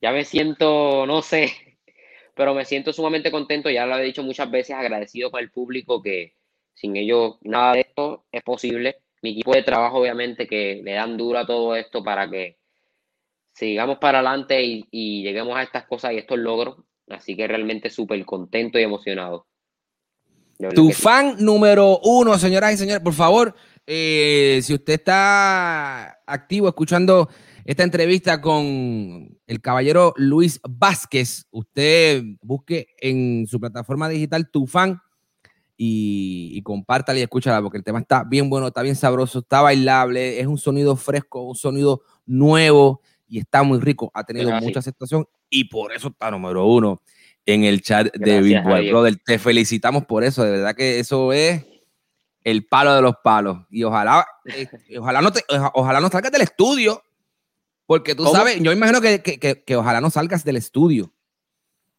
ya 0.00 0.12
me 0.12 0.24
siento, 0.24 1.06
no 1.06 1.22
sé, 1.22 1.78
pero 2.34 2.54
me 2.54 2.64
siento 2.64 2.92
sumamente 2.92 3.30
contento, 3.30 3.68
ya 3.68 3.86
lo 3.86 3.98
he 3.98 4.04
dicho 4.04 4.22
muchas 4.22 4.50
veces, 4.50 4.76
agradecido 4.76 5.30
con 5.30 5.40
el 5.40 5.50
público 5.50 6.02
que 6.02 6.34
sin 6.74 6.96
ellos 6.96 7.36
nada 7.42 7.72
de 7.72 7.80
esto 7.80 8.26
es 8.30 8.42
posible. 8.42 8.98
Mi 9.20 9.30
equipo 9.30 9.52
de 9.52 9.64
trabajo, 9.64 9.98
obviamente, 9.98 10.46
que 10.46 10.80
le 10.84 10.92
dan 10.92 11.16
duro 11.16 11.40
a 11.40 11.46
todo 11.46 11.74
esto 11.74 12.04
para 12.04 12.30
que 12.30 12.57
sigamos 13.58 13.98
para 13.98 14.20
adelante 14.20 14.62
y, 14.62 14.86
y 14.90 15.22
lleguemos 15.22 15.56
a 15.56 15.62
estas 15.62 15.86
cosas 15.86 16.12
y 16.12 16.18
estos 16.18 16.38
logros. 16.38 16.76
Así 17.08 17.36
que 17.36 17.46
realmente 17.46 17.90
súper 17.90 18.24
contento 18.24 18.78
y 18.78 18.82
emocionado. 18.82 19.46
Tu 20.74 20.88
sí. 20.88 21.02
fan 21.02 21.36
número 21.38 22.00
uno, 22.02 22.36
señoras 22.38 22.74
y 22.74 22.76
señores, 22.76 23.00
por 23.00 23.12
favor, 23.12 23.54
eh, 23.86 24.60
si 24.62 24.74
usted 24.74 24.94
está 24.94 26.20
activo 26.26 26.68
escuchando 26.68 27.28
esta 27.64 27.84
entrevista 27.84 28.40
con 28.40 29.38
el 29.46 29.60
caballero 29.60 30.14
Luis 30.16 30.60
Vázquez, 30.68 31.46
usted 31.52 32.24
busque 32.42 32.88
en 32.98 33.46
su 33.46 33.60
plataforma 33.60 34.08
digital 34.08 34.50
tu 34.50 34.66
fan 34.66 35.00
y, 35.76 36.50
y 36.54 36.62
compártala 36.62 37.20
y 37.20 37.22
escúchala 37.22 37.62
porque 37.62 37.78
el 37.78 37.84
tema 37.84 38.00
está 38.00 38.24
bien 38.24 38.50
bueno, 38.50 38.66
está 38.66 38.82
bien 38.82 38.96
sabroso, 38.96 39.38
está 39.38 39.60
bailable, 39.60 40.40
es 40.40 40.46
un 40.48 40.58
sonido 40.58 40.96
fresco, 40.96 41.42
un 41.42 41.54
sonido 41.54 42.02
nuevo 42.26 43.00
y 43.28 43.38
está 43.38 43.62
muy 43.62 43.78
rico. 43.80 44.10
Ha 44.14 44.24
tenido 44.24 44.50
mucha 44.60 44.80
aceptación 44.80 45.26
y 45.50 45.64
por 45.64 45.92
eso 45.92 46.08
está 46.08 46.30
número 46.30 46.64
uno 46.66 47.00
en 47.46 47.64
el 47.64 47.80
chat 47.82 48.12
de 48.14 48.40
Billboard. 48.42 48.88
Brother, 48.88 49.16
te 49.24 49.38
felicitamos 49.38 50.04
por 50.06 50.24
eso, 50.24 50.42
de 50.44 50.50
verdad 50.52 50.74
que 50.74 50.98
eso 51.00 51.32
es 51.32 51.64
el 52.44 52.66
palo 52.66 52.94
de 52.94 53.02
los 53.02 53.14
palos. 53.22 53.58
Y 53.70 53.84
ojalá, 53.84 54.26
eh, 54.46 54.66
ojalá, 54.98 55.20
no 55.22 55.32
te, 55.32 55.42
ojalá 55.74 56.00
no 56.00 56.08
salgas 56.08 56.32
del 56.32 56.42
estudio, 56.42 57.02
porque 57.86 58.14
tú 58.14 58.24
¿Cómo? 58.24 58.34
sabes, 58.36 58.60
yo 58.62 58.72
imagino 58.72 59.00
que, 59.00 59.22
que- 59.22 59.38
que- 59.38 59.62
que 59.64 59.76
ojalá 59.76 60.00
no 60.00 60.10
salgas 60.10 60.44
del 60.44 60.56
estudio, 60.56 61.12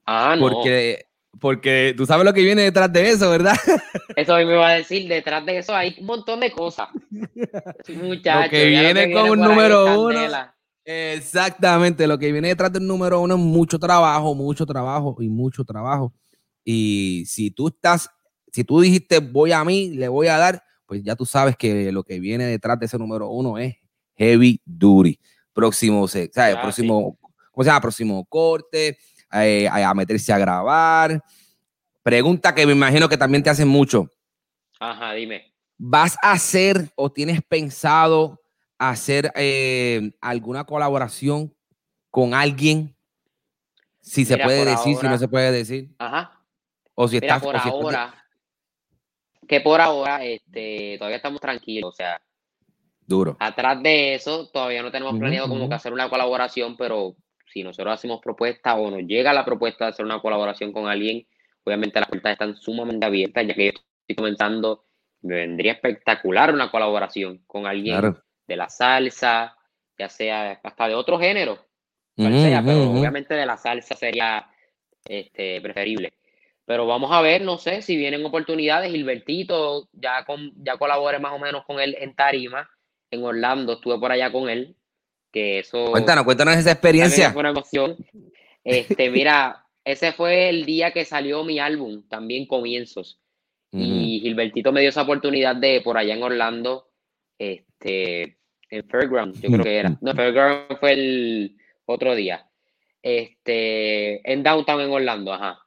Ah, 0.06 0.36
no. 0.36 0.42
porque, 0.50 1.06
porque 1.40 1.94
tú 1.98 2.06
sabes 2.06 2.26
lo 2.26 2.34
que 2.34 2.42
viene 2.44 2.62
detrás 2.64 2.92
de 2.94 3.10
eso, 3.10 3.30
¿verdad? 3.30 3.56
Eso 4.16 4.36
me 4.36 4.42
iba 4.44 4.68
a 4.68 4.74
decir, 4.74 5.08
detrás 5.08 5.46
de 5.46 5.58
eso 5.60 5.74
hay 5.76 5.96
un 6.00 6.06
montón 6.08 6.40
de 6.42 6.52
cosas. 6.52 6.90
Muchacho, 7.90 8.42
Lo 8.44 8.50
que 8.50 8.66
viene 8.66 9.12
con 9.14 9.30
un 9.30 9.40
número 9.40 10.00
uno. 10.02 10.10
candela. 10.16 10.56
Exactamente, 10.92 12.08
lo 12.08 12.18
que 12.18 12.32
viene 12.32 12.48
detrás 12.48 12.74
del 12.74 12.88
número 12.88 13.22
uno 13.22 13.36
es 13.36 13.40
mucho 13.40 13.78
trabajo, 13.78 14.34
mucho 14.34 14.66
trabajo 14.66 15.18
y 15.20 15.30
mucho 15.30 15.64
trabajo. 15.64 16.12
Y 16.64 17.26
si 17.28 17.52
tú 17.52 17.68
estás, 17.68 18.10
si 18.52 18.64
tú 18.64 18.82
dijiste 18.82 19.20
voy 19.20 19.52
a 19.52 19.64
mí, 19.64 19.90
le 19.90 20.08
voy 20.08 20.26
a 20.30 20.40
dar, 20.40 20.64
pues 20.88 21.04
ya 21.04 21.16
tú 21.16 21.28
sabes 21.28 21.56
que 21.56 21.92
lo 21.92 22.04
que 22.04 22.20
viene 22.20 22.46
detrás 22.46 22.80
de 22.80 22.88
ese 22.88 22.98
número 22.98 23.30
uno 23.30 23.60
es 23.60 23.76
heavy 24.16 24.60
duty. 24.66 25.20
Próximo, 25.54 26.08
¿sabes? 26.08 26.32
Ah, 26.36 26.60
Próximo, 26.60 27.20
¿cómo 27.52 27.64
se 27.64 27.70
llama? 27.70 27.82
Próximo 27.82 28.26
corte, 28.26 28.98
eh, 29.32 29.70
a 29.72 29.94
meterse 29.94 30.34
a 30.34 30.40
grabar. 30.40 31.24
Pregunta 32.02 32.56
que 32.56 32.66
me 32.66 32.72
imagino 32.72 33.08
que 33.08 33.18
también 33.18 33.44
te 33.44 33.52
hacen 33.52 33.68
mucho. 33.68 34.12
Ajá, 34.80 35.14
dime. 35.14 35.54
¿Vas 35.78 36.18
a 36.24 36.32
hacer 36.32 36.92
o 36.96 37.12
tienes 37.12 37.44
pensado 37.44 38.39
hacer 38.80 39.32
eh, 39.36 40.12
alguna 40.22 40.64
colaboración 40.64 41.54
con 42.10 42.34
alguien? 42.34 42.96
Si 44.02 44.26
se 44.26 44.38
puede 44.38 44.66
decir, 44.66 44.98
si 44.98 45.08
no 45.08 45.18
se 45.18 45.28
puede 45.28 45.52
decir. 45.52 45.90
Ajá. 46.00 46.42
O 46.96 47.08
si 47.08 47.20
Mira, 47.20 47.36
estás. 47.36 47.44
por 47.44 47.60
si 47.60 47.70
ahora, 47.70 48.26
que 49.48 49.62
por 49.62 49.82
ahora, 49.82 50.24
este, 50.24 50.96
todavía 50.98 51.18
estamos 51.18 51.40
tranquilos. 51.40 51.90
O 51.90 51.96
sea, 51.96 52.22
Duro. 53.06 53.38
atrás 53.40 53.82
de 53.84 54.16
eso, 54.16 54.48
todavía 54.50 54.82
no 54.82 54.92
tenemos 54.92 55.18
planeado 55.18 55.48
como 55.48 55.68
que 55.70 55.76
hacer 55.76 55.94
una 55.94 56.10
colaboración, 56.10 56.76
pero 56.78 57.16
si 57.52 57.64
nosotros 57.64 57.94
hacemos 57.94 58.22
propuesta 58.22 58.76
o 58.76 58.90
nos 58.90 59.02
llega 59.02 59.34
la 59.34 59.46
propuesta 59.46 59.86
de 59.86 59.92
hacer 59.92 60.06
una 60.06 60.22
colaboración 60.22 60.72
con 60.72 60.88
alguien, 60.88 61.28
obviamente 61.64 62.00
las 62.00 62.10
puertas 62.10 62.34
están 62.34 62.56
sumamente 62.56 63.06
abiertas, 63.06 63.48
ya 63.48 63.54
que 63.54 63.66
yo 63.66 63.72
estoy 64.02 64.16
comenzando, 64.16 64.84
me 65.22 65.36
vendría 65.36 65.74
espectacular 65.74 66.54
una 66.54 66.72
colaboración 66.72 67.44
con 67.48 67.66
alguien 67.66 68.00
Claro. 68.00 68.24
De 68.50 68.58
la 68.58 68.68
salsa, 68.68 69.56
ya 69.98 70.10
sea 70.10 70.60
hasta 70.64 70.88
de 70.88 70.96
otro 70.96 71.20
género, 71.20 71.66
cual 72.18 72.34
sea, 72.34 72.64
pero 72.66 72.90
obviamente 72.90 73.36
de 73.36 73.46
la 73.46 73.56
salsa 73.56 73.96
sería 73.96 74.50
este, 75.06 75.62
preferible. 75.62 76.14
Pero 76.66 76.86
vamos 76.86 77.12
a 77.12 77.22
ver, 77.22 77.42
no 77.44 77.58
sé, 77.58 77.82
si 77.82 77.96
vienen 77.96 78.26
oportunidades, 78.26 78.92
Gilbertito, 78.92 79.88
ya, 79.94 80.26
con, 80.26 80.52
ya 80.64 80.78
colaboré 80.78 81.20
más 81.20 81.34
o 81.34 81.40
menos 81.40 81.64
con 81.66 81.80
él 81.80 81.96
en 82.00 82.16
Tarima, 82.16 82.70
en 83.12 83.24
Orlando, 83.24 83.74
estuve 83.74 84.00
por 84.00 84.12
allá 84.12 84.32
con 84.32 84.50
él, 84.50 84.76
que 85.32 85.60
eso 85.60 85.92
Cuéntanos, 85.92 86.26
cuéntanos 86.26 86.58
esa 86.58 86.72
experiencia. 86.72 87.32
fue 87.32 87.42
una 87.42 87.50
emoción. 87.50 87.98
Este, 88.64 89.10
mira, 89.12 89.66
ese 89.84 90.12
fue 90.14 90.50
el 90.50 90.66
día 90.66 90.92
que 90.92 91.06
salió 91.06 91.44
mi 91.44 91.60
álbum, 91.60 92.04
también 92.08 92.48
Comienzos. 92.48 93.20
Y 93.72 94.22
Gilbertito 94.22 94.72
me 94.72 94.82
dio 94.82 94.90
esa 94.90 95.04
oportunidad 95.04 95.56
de 95.56 95.82
por 95.82 95.96
allá 95.96 96.16
en 96.16 96.24
Orlando, 96.24 96.90
este, 97.38 98.39
en 98.70 98.88
Fairground, 98.88 99.36
yo 99.42 99.50
creo 99.50 99.64
que 99.64 99.78
era. 99.78 99.98
No, 100.02 100.14
Fairground 100.14 100.78
fue 100.80 100.94
el 100.94 101.58
otro 101.86 102.16
día. 102.16 102.46
Este, 103.02 104.32
en 104.32 104.44
Downtown 104.44 104.82
en 104.82 104.92
Orlando, 104.92 105.34
ajá. 105.34 105.60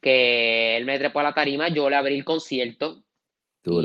Que 0.00 0.76
él 0.76 0.84
me 0.84 0.98
trepó 0.98 1.20
a 1.20 1.24
la 1.24 1.34
tarima, 1.34 1.68
yo 1.68 1.88
le 1.90 1.96
abrí 1.96 2.14
el 2.16 2.24
concierto. 2.24 3.02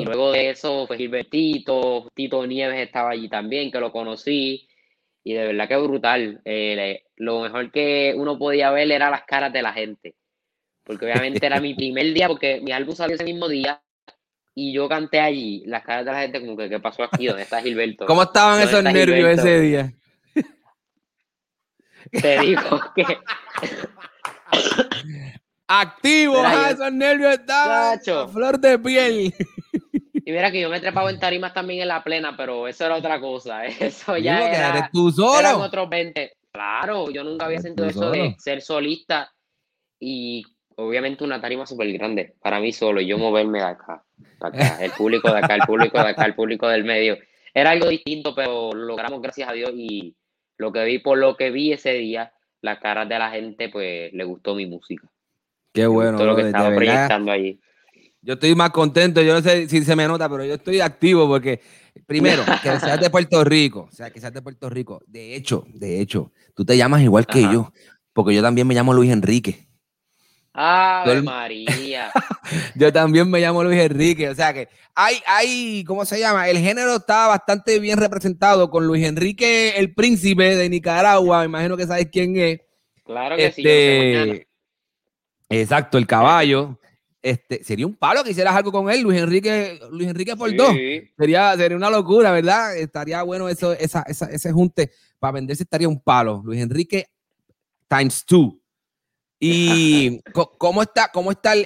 Y 0.02 0.06
luego 0.06 0.32
de 0.32 0.50
eso 0.52 0.86
fue 0.86 0.98
Gilbertito, 0.98 2.08
Tito 2.14 2.46
Nieves 2.46 2.80
estaba 2.80 3.12
allí 3.12 3.28
también, 3.30 3.72
que 3.72 3.80
lo 3.80 3.92
conocí. 3.92 4.68
Y 5.24 5.34
de 5.34 5.48
verdad 5.48 5.68
que 5.68 5.78
brutal. 5.78 6.42
Eh, 6.46 6.74
le- 6.76 7.04
lo 7.18 7.42
mejor 7.42 7.72
que 7.72 8.14
uno 8.16 8.38
podía 8.38 8.72
ver 8.72 8.92
era 8.92 9.10
las 9.10 9.24
caras 9.24 9.52
de 9.54 9.62
la 9.62 9.74
gente. 9.74 10.16
Porque 10.84 11.06
obviamente 11.06 11.46
era 11.46 11.60
mi 11.60 11.74
primer 11.76 12.14
día, 12.14 12.28
porque 12.28 12.60
mi 12.62 12.72
álbum 12.72 12.94
salió 12.96 13.16
ese 13.16 13.24
mismo 13.24 13.48
día. 13.48 13.82
Y 14.54 14.74
yo 14.74 14.90
canté 14.90 15.20
allí. 15.20 15.64
Las 15.66 15.84
caras 15.84 16.06
de 16.06 16.12
la 16.12 16.22
gente, 16.22 16.42
como 16.42 16.58
que, 16.58 16.70
¿qué 16.70 16.80
pasó 16.80 17.04
aquí? 17.04 17.28
¿Dónde 17.28 17.44
está 17.44 17.62
Gilberto? 17.62 18.06
¿Cómo 18.06 18.24
estaban 18.24 18.60
¿Dónde 18.60 18.72
esos 18.72 18.84
nervios 18.84 19.16
Gilberto? 19.18 19.42
ese 19.42 19.60
día? 19.62 19.94
Te 22.12 22.40
digo 22.40 22.62
que. 22.96 23.06
Activos, 25.68 26.44
ah, 26.46 26.70
esos 26.72 26.92
nervios 26.92 27.34
estaban 27.34 28.00
flor 28.30 28.60
de 28.60 28.78
piel. 28.78 29.34
Y 30.14 30.32
mira 30.32 30.52
que 30.52 30.60
yo 30.60 30.70
me 30.70 30.78
he 30.78 30.82
trepado 30.82 31.10
en 31.10 31.20
tarimas 31.20 31.54
también 31.54 31.82
en 31.82 31.88
la 31.88 32.04
plena, 32.04 32.36
pero 32.36 32.68
eso 32.68 32.86
era 32.86 32.96
otra 32.98 33.20
cosa. 33.22 33.66
Eso 33.80 34.18
ya 34.18 34.36
Digo 34.36 34.48
era. 34.50 34.70
eres 34.78 34.92
tú 34.92 35.08
Eran 35.40 35.54
solo. 35.54 35.64
otros 35.66 35.90
20. 35.90 36.34
Claro, 36.52 37.10
yo 37.10 37.24
nunca 37.24 37.46
había 37.46 37.62
sentido 37.62 37.88
eso 37.88 38.12
de 38.12 38.36
ser 38.38 38.62
solista 38.62 39.32
y 40.00 40.44
obviamente 40.88 41.24
una 41.24 41.42
tarima 41.42 41.66
súper 41.66 41.92
grande 41.94 42.36
para 42.42 42.60
mí 42.60 42.72
solo 42.72 43.02
y 43.02 43.08
yo 43.08 43.18
moverme 43.18 43.60
de 43.60 43.66
acá, 43.66 44.04
para 44.40 44.56
acá, 44.56 44.84
el 44.84 44.92
público 44.92 45.32
de 45.32 45.40
acá, 45.40 45.56
el 45.56 45.62
público 45.62 45.98
de 45.98 46.10
acá, 46.10 46.26
el 46.26 46.36
público 46.36 46.68
del 46.68 46.84
medio. 46.84 47.18
Era 47.54 47.72
algo 47.72 47.90
distinto, 47.90 48.34
pero 48.36 48.72
lo 48.74 48.86
logramos 48.86 49.22
gracias 49.22 49.50
a 49.50 49.54
Dios 49.54 49.72
y 49.76 50.16
lo 50.58 50.72
que 50.72 50.84
vi, 50.86 51.00
por 51.00 51.18
lo 51.18 51.36
que 51.36 51.52
vi 51.52 51.74
ese 51.74 51.94
día, 51.94 52.34
las 52.62 52.80
caras 52.80 53.10
de 53.10 53.18
la 53.20 53.32
gente, 53.32 53.70
pues 53.70 54.14
le 54.14 54.24
gustó 54.24 54.56
mi 54.56 54.66
música. 54.66 55.10
Qué 55.74 55.88
bueno, 55.88 56.12
gustó 56.12 56.26
lo 56.26 56.36
que 56.36 56.44
estaba 56.44 56.74
proyectando 56.74 57.32
allí. 57.32 57.60
Yo 58.22 58.36
estoy 58.36 58.54
más 58.54 58.70
contento, 58.70 59.22
yo 59.22 59.34
no 59.34 59.42
sé 59.42 59.68
si 59.68 59.84
se 59.84 59.96
me 59.96 60.08
nota, 60.08 60.30
pero 60.30 60.46
yo 60.46 60.54
estoy 60.54 60.80
activo 60.80 61.28
porque, 61.28 61.60
primero, 62.06 62.44
que 62.62 62.80
seas 62.80 63.02
de 63.02 63.10
Puerto 63.10 63.44
Rico, 63.44 63.88
o 63.92 63.96
sea, 63.96 64.12
que 64.12 64.20
seas 64.20 64.34
de 64.34 64.44
Puerto 64.44 64.70
Rico. 64.70 65.02
De 65.08 65.36
hecho, 65.36 65.66
de 65.74 66.00
hecho, 66.00 66.32
tú 66.56 66.64
te 66.64 66.78
llamas 66.78 67.02
igual 67.02 67.26
que 67.26 67.42
yo, 67.42 67.74
porque 68.14 68.36
yo 68.36 68.44
también 68.44 68.68
me 68.68 68.76
llamo 68.76 68.94
Luis 68.94 69.12
Enrique. 69.12 69.71
¡Ave 70.54 71.14
Todo- 71.14 71.24
María! 71.24 72.12
Yo 72.76 72.92
también 72.92 73.30
me 73.30 73.40
llamo 73.40 73.64
Luis 73.64 73.80
Enrique, 73.80 74.30
o 74.30 74.36
sea 74.36 74.54
que 74.54 74.68
hay, 74.94 75.16
hay, 75.26 75.84
¿cómo 75.86 76.04
se 76.06 76.20
llama? 76.20 76.50
El 76.50 76.58
género 76.58 76.98
está 76.98 77.28
bastante 77.28 77.80
bien 77.80 77.98
representado 77.98 78.70
con 78.70 78.86
Luis 78.86 79.06
Enrique, 79.06 79.74
el 79.78 79.94
príncipe 79.94 80.56
de 80.58 80.68
Nicaragua, 80.70 81.40
me 81.40 81.46
imagino 81.46 81.78
que 81.78 81.88
sabes 81.88 82.10
quién 82.12 82.36
es. 82.38 82.60
Claro 83.06 83.38
que 83.38 83.52
sí. 83.52 83.62
Este, 83.66 84.48
exacto, 85.50 85.98
el 85.98 86.06
caballo. 86.08 86.78
Este, 87.24 87.64
sería 87.64 87.86
un 87.86 87.96
palo 87.96 88.24
que 88.24 88.32
hicieras 88.32 88.56
algo 88.56 88.72
con 88.72 88.90
él, 88.90 89.02
Luis 89.02 89.20
Enrique, 89.20 89.80
Luis 89.92 90.10
Enrique 90.10 90.36
por 90.36 90.54
dos. 90.56 90.74
Sería, 91.18 91.56
sería 91.56 91.78
una 91.78 91.90
locura, 91.90 92.32
¿verdad? 92.32 92.76
Estaría 92.76 93.22
bueno 93.24 93.48
eso, 93.48 93.74
esa, 93.74 94.02
esa- 94.08 94.26
ese 94.32 94.52
junte 94.52 94.92
para 95.20 95.34
venderse 95.34 95.64
estaría 95.64 95.88
un 95.88 96.02
palo. 96.02 96.42
Luis 96.44 96.60
Enrique 96.62 97.08
times 97.88 98.26
two. 98.26 98.60
Y 99.44 100.22
cómo 100.58 100.84
está, 100.84 101.10
cómo 101.12 101.32
está 101.32 101.54
el, 101.54 101.66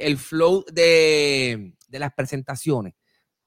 el- 0.00 0.16
flow 0.16 0.64
de, 0.72 1.72
de 1.88 1.98
las 1.98 2.12
presentaciones. 2.14 2.94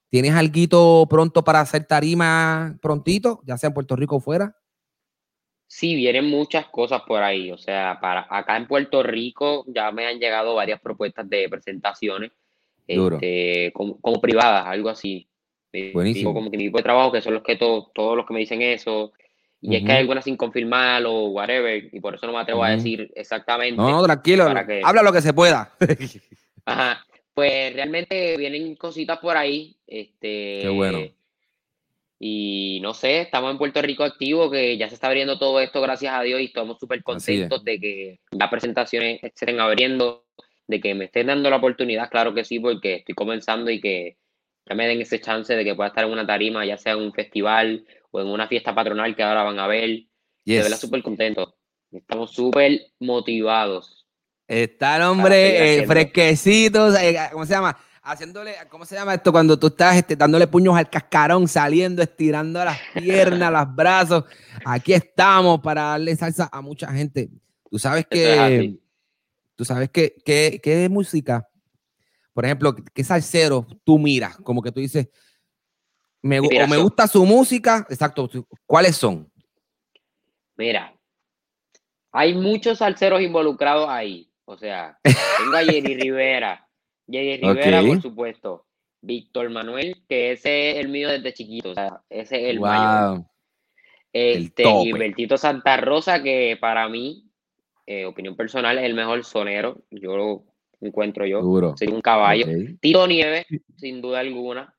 ¿Tienes 0.09 0.33
algo 0.36 1.07
pronto 1.09 1.43
para 1.43 1.59
hacer 1.59 1.86
tarima 1.86 2.77
prontito, 2.81 3.41
ya 3.45 3.57
sea 3.57 3.69
en 3.69 3.73
Puerto 3.73 3.95
Rico 3.95 4.17
o 4.17 4.19
fuera? 4.19 4.55
Sí, 5.65 5.95
vienen 5.95 6.25
muchas 6.25 6.67
cosas 6.67 7.01
por 7.07 7.23
ahí. 7.23 7.51
O 7.51 7.57
sea, 7.57 7.97
para 7.99 8.27
acá 8.29 8.57
en 8.57 8.67
Puerto 8.67 9.01
Rico 9.01 9.65
ya 9.67 9.91
me 9.91 10.05
han 10.05 10.19
llegado 10.19 10.53
varias 10.53 10.79
propuestas 10.79 11.27
de 11.27 11.49
presentaciones, 11.49 12.31
este, 12.86 13.71
como, 13.73 13.99
como 13.99 14.21
privadas, 14.21 14.67
algo 14.67 14.89
así. 14.89 15.27
Eh, 15.71 15.91
Buenísimo. 15.93 16.29
Digo, 16.29 16.33
como 16.36 16.51
que 16.51 16.57
mi 16.57 16.65
equipo 16.65 16.77
de 16.77 16.83
trabajo, 16.83 17.12
que 17.12 17.21
son 17.23 17.33
los 17.33 17.41
que 17.41 17.55
to- 17.55 17.89
todos 17.95 18.15
los 18.15 18.27
que 18.27 18.33
me 18.36 18.39
dicen 18.41 18.62
eso. 18.62 19.13
Y 19.65 19.78
es 19.78 19.84
que 19.86 19.91
hay 19.93 19.99
algunas 19.99 20.26
sin 20.26 20.36
confirmar 20.36 21.06
o 21.06 21.28
whatever, 21.28 21.88
y 21.91 21.99
por 22.02 22.15
eso 22.15 22.28
no 22.28 22.34
me 22.34 22.39
atrevo 22.39 22.63
a 22.65 22.71
decir 22.71 23.10
exactamente. 23.15 23.78
No, 23.78 23.89
no, 23.89 24.04
tranquilo. 24.04 24.45
para 24.45 24.67
que- 24.67 24.82
Habla 24.84 25.02
lo 25.02 25.13
que 25.13 25.21
se 25.21 25.34
pueda. 25.34 25.73
Ajá. 26.65 27.06
Pues 27.34 27.73
realmente 27.73 28.36
vienen 28.38 28.76
cositas 28.76 29.19
por 29.19 29.38
ahí. 29.38 29.76
Este, 29.88 30.60
Qué 30.63 30.69
bueno. 30.69 30.99
Y 32.19 32.80
no 32.82 32.93
sé, 32.93 33.21
estamos 33.21 33.52
en 33.52 33.58
Puerto 33.58 33.82
Rico 33.82 34.04
activo, 34.04 34.49
que 34.49 34.78
ya 34.78 34.88
se 34.88 34.95
está 34.95 35.08
abriendo 35.08 35.38
todo 35.39 35.60
esto, 35.60 35.82
gracias 35.82 36.13
a 36.13 36.21
Dios, 36.21 36.39
y 36.41 36.45
estamos 36.45 36.78
súper 36.80 36.99
es. 36.99 37.04
contentos 37.04 37.63
de 37.63 37.80
que 37.80 38.19
las 38.32 38.49
presentaciones 38.49 39.19
se 39.21 39.28
estén 39.28 39.60
abriendo, 39.60 40.26
de 40.67 40.80
que 40.80 40.93
me 40.93 41.06
estén 41.06 41.28
dando 41.28 41.49
la 41.49 41.58
oportunidad, 41.58 42.10
claro 42.10 42.34
que 42.34 42.45
sí, 42.45 42.60
porque 42.60 42.95
estoy 42.95 43.15
comenzando 43.15 43.71
y 43.71 43.82
que 43.82 44.17
ya 44.65 44.76
me 44.76 44.88
den 44.88 45.02
ese 45.02 45.19
chance 45.19 45.54
de 45.54 45.63
que 45.65 45.76
pueda 45.76 45.89
estar 45.89 46.06
en 46.06 46.12
una 46.12 46.26
tarima, 46.26 46.65
ya 46.65 46.78
sea 46.78 46.93
en 46.93 46.99
un 46.99 47.13
festival 47.13 47.86
o 48.13 48.21
en 48.21 48.28
una 48.28 48.47
fiesta 48.47 48.73
patronal 48.76 49.15
que 49.15 49.23
ahora 49.23 49.43
van 49.43 49.60
a 49.60 49.67
ver. 49.67 49.89
De 49.89 50.08
Yes. 50.45 50.63
verdad, 50.63 50.78
súper 50.78 51.02
contentos. 51.02 51.54
Estamos 51.91 52.32
súper 52.32 52.80
motivados. 52.99 54.06
Está 54.47 54.97
el 54.97 55.04
hombre 55.04 55.56
eh, 55.58 55.69
haciendo. 55.71 55.93
fresquecito, 55.93 56.95
eh, 56.97 57.17
¿cómo 57.32 57.45
se 57.45 57.54
llama? 57.54 57.78
Haciéndole, 58.04 58.54
¿cómo 58.69 58.86
se 58.86 58.95
llama 58.95 59.13
esto? 59.13 59.32
Cuando 59.32 59.58
tú 59.58 59.67
estás 59.67 59.95
este, 59.95 60.15
dándole 60.15 60.45
puños 60.47 60.76
al 60.76 60.89
cascarón, 60.89 61.47
saliendo, 61.47 62.04
estirando 62.04 62.63
las 62.63 62.78
piernas, 62.93 63.52
los 63.54 63.76
brazos. 63.76 64.26
Aquí 64.65 64.93
estamos 64.93 65.62
para 65.62 65.84
darle 65.84 66.15
salsa 66.15 66.49
a 66.52 66.62
mucha 66.62 66.91
gente. 66.91 67.30
Tú 67.71 67.80
sabes 67.80 68.06
que, 68.08 68.78
tú 69.56 69.65
sabes 69.65 69.89
que, 69.89 70.15
que, 70.26 70.60
que 70.62 70.76
de 70.76 70.89
música, 70.89 71.47
por 72.34 72.45
ejemplo, 72.45 72.76
¿qué 72.93 73.04
salsero 73.04 73.65
tú 73.86 73.97
miras? 73.97 74.36
Como 74.38 74.62
que 74.62 74.71
tú 74.71 74.82
dices, 74.82 75.08
me, 76.23 76.39
o 76.39 76.67
me 76.67 76.77
gusta 76.77 77.05
su 77.07 77.23
música, 77.25 77.86
exacto, 77.89 78.29
¿cuáles 78.65 78.95
son? 78.95 79.29
Mira, 80.55 80.95
hay 82.12 82.33
muchos 82.33 82.77
salseros 82.77 83.21
involucrados 83.21 83.89
ahí. 83.89 84.31
O 84.45 84.57
sea, 84.57 84.97
tengo 85.03 85.55
a 85.55 85.63
Jerry 85.63 85.95
Rivera. 86.01 86.67
Jerry 87.09 87.38
Rivera, 87.38 87.81
por 87.81 88.01
supuesto. 88.01 88.65
Víctor 89.01 89.49
Manuel, 89.49 90.03
que 90.07 90.31
ese 90.31 90.71
es 90.71 90.77
el 90.77 90.89
mío 90.89 91.09
desde 91.09 91.33
chiquito. 91.33 91.71
O 91.71 91.73
sea, 91.73 92.01
ese 92.09 92.43
es 92.43 92.49
el 92.51 92.59
mayor. 92.59 93.17
Wow. 93.17 93.27
Este, 94.13 94.63
tope. 94.63 94.89
y 94.89 94.93
Bertito 94.93 95.38
Santa 95.38 95.75
Rosa, 95.77 96.23
que 96.23 96.57
para 96.59 96.88
mí, 96.88 97.29
eh, 97.86 98.05
opinión 98.05 98.38
personal, 98.38 98.77
es 98.77 98.86
el 98.86 98.93
mejor 98.93 99.25
sonero. 99.25 99.83
Yo 99.91 100.15
lo 100.15 100.45
encuentro 100.79 101.25
yo. 101.25 101.41
Duro. 101.41 101.75
Soy 101.75 101.89
un 101.89 102.01
caballo. 102.01 102.45
Tito 102.79 103.07
Nieves, 103.07 103.45
sin 103.75 104.01
duda 104.01 104.19
alguna. 104.19 104.73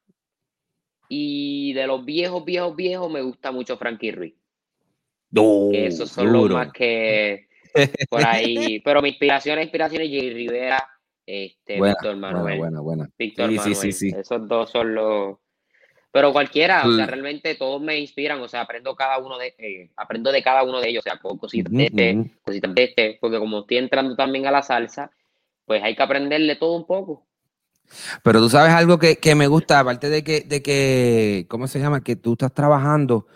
Y 1.09 1.73
de 1.75 1.87
los 1.87 2.05
viejos, 2.05 2.45
viejos, 2.45 2.75
viejos, 2.75 3.11
me 3.11 3.23
gusta 3.23 3.53
mucho 3.53 3.77
Frankie 3.77 4.12
Ruiz. 4.12 4.35
que 5.33 5.87
esos 5.87 6.11
son 6.11 6.33
los 6.33 6.51
más 6.51 6.73
que 6.73 7.49
por 8.09 8.27
ahí. 8.27 8.81
Pero 8.85 9.03
mi 9.03 9.11
inspiración, 9.11 9.61
inspiración 9.61 10.03
es 10.03 10.11
Jay 10.11 10.33
Rivera, 10.33 10.88
este, 11.27 11.81
Víctor 11.81 12.17
Manuel. 12.17 12.59
Buena, 12.59 12.81
buena, 12.81 13.11
Víctor 13.19 13.51
Manuel. 13.51 13.75
Sí, 13.75 13.93
sí, 13.93 14.12
Esos 14.17 14.47
dos 14.49 14.71
son 14.71 14.95
los. 14.95 15.38
Pero 16.11 16.33
cualquiera, 16.33 16.87
o 16.87 16.93
sea, 16.93 17.07
realmente 17.07 17.57
todos 17.57 17.83
me 17.83 17.99
inspiran, 17.99 18.40
o 18.40 18.47
sea, 18.47 18.61
aprendo 18.61 18.95
cada 18.95 19.19
uno 19.19 19.37
de, 19.37 19.53
eh, 19.59 19.90
aprendo 19.97 20.31
de 20.31 20.45
cada 20.45 20.62
uno 20.62 20.81
de 20.81 20.90
ellos, 20.90 21.05
o 21.05 21.11
sea, 21.11 21.19
cositas 21.19 21.73
de 21.73 21.87
este, 21.87 22.31
cositas 22.45 22.73
de 22.73 22.85
este, 22.85 23.19
porque 23.21 23.40
como 23.40 23.61
estoy 23.61 23.79
entrando 23.79 24.14
también 24.14 24.47
a 24.47 24.53
la 24.53 24.62
salsa, 24.62 25.11
pues 25.64 25.83
hay 25.83 25.97
que 25.97 26.03
aprenderle 26.05 26.55
todo 26.55 26.77
un 26.77 26.87
poco. 26.87 27.27
Pero 28.23 28.40
tú 28.40 28.51
sabes 28.51 28.73
algo 28.73 28.99
que, 28.99 29.35
me 29.35 29.47
gusta, 29.47 29.81
aparte 29.81 30.09
de 30.09 30.25
que, 30.25 30.40
de 30.40 30.62
que, 30.62 31.47
¿cómo 31.49 31.66
se 31.66 31.79
llama? 31.79 32.03
Que 32.03 32.16
tú 32.16 32.33
estás 32.33 32.53
trabajando 32.53 33.27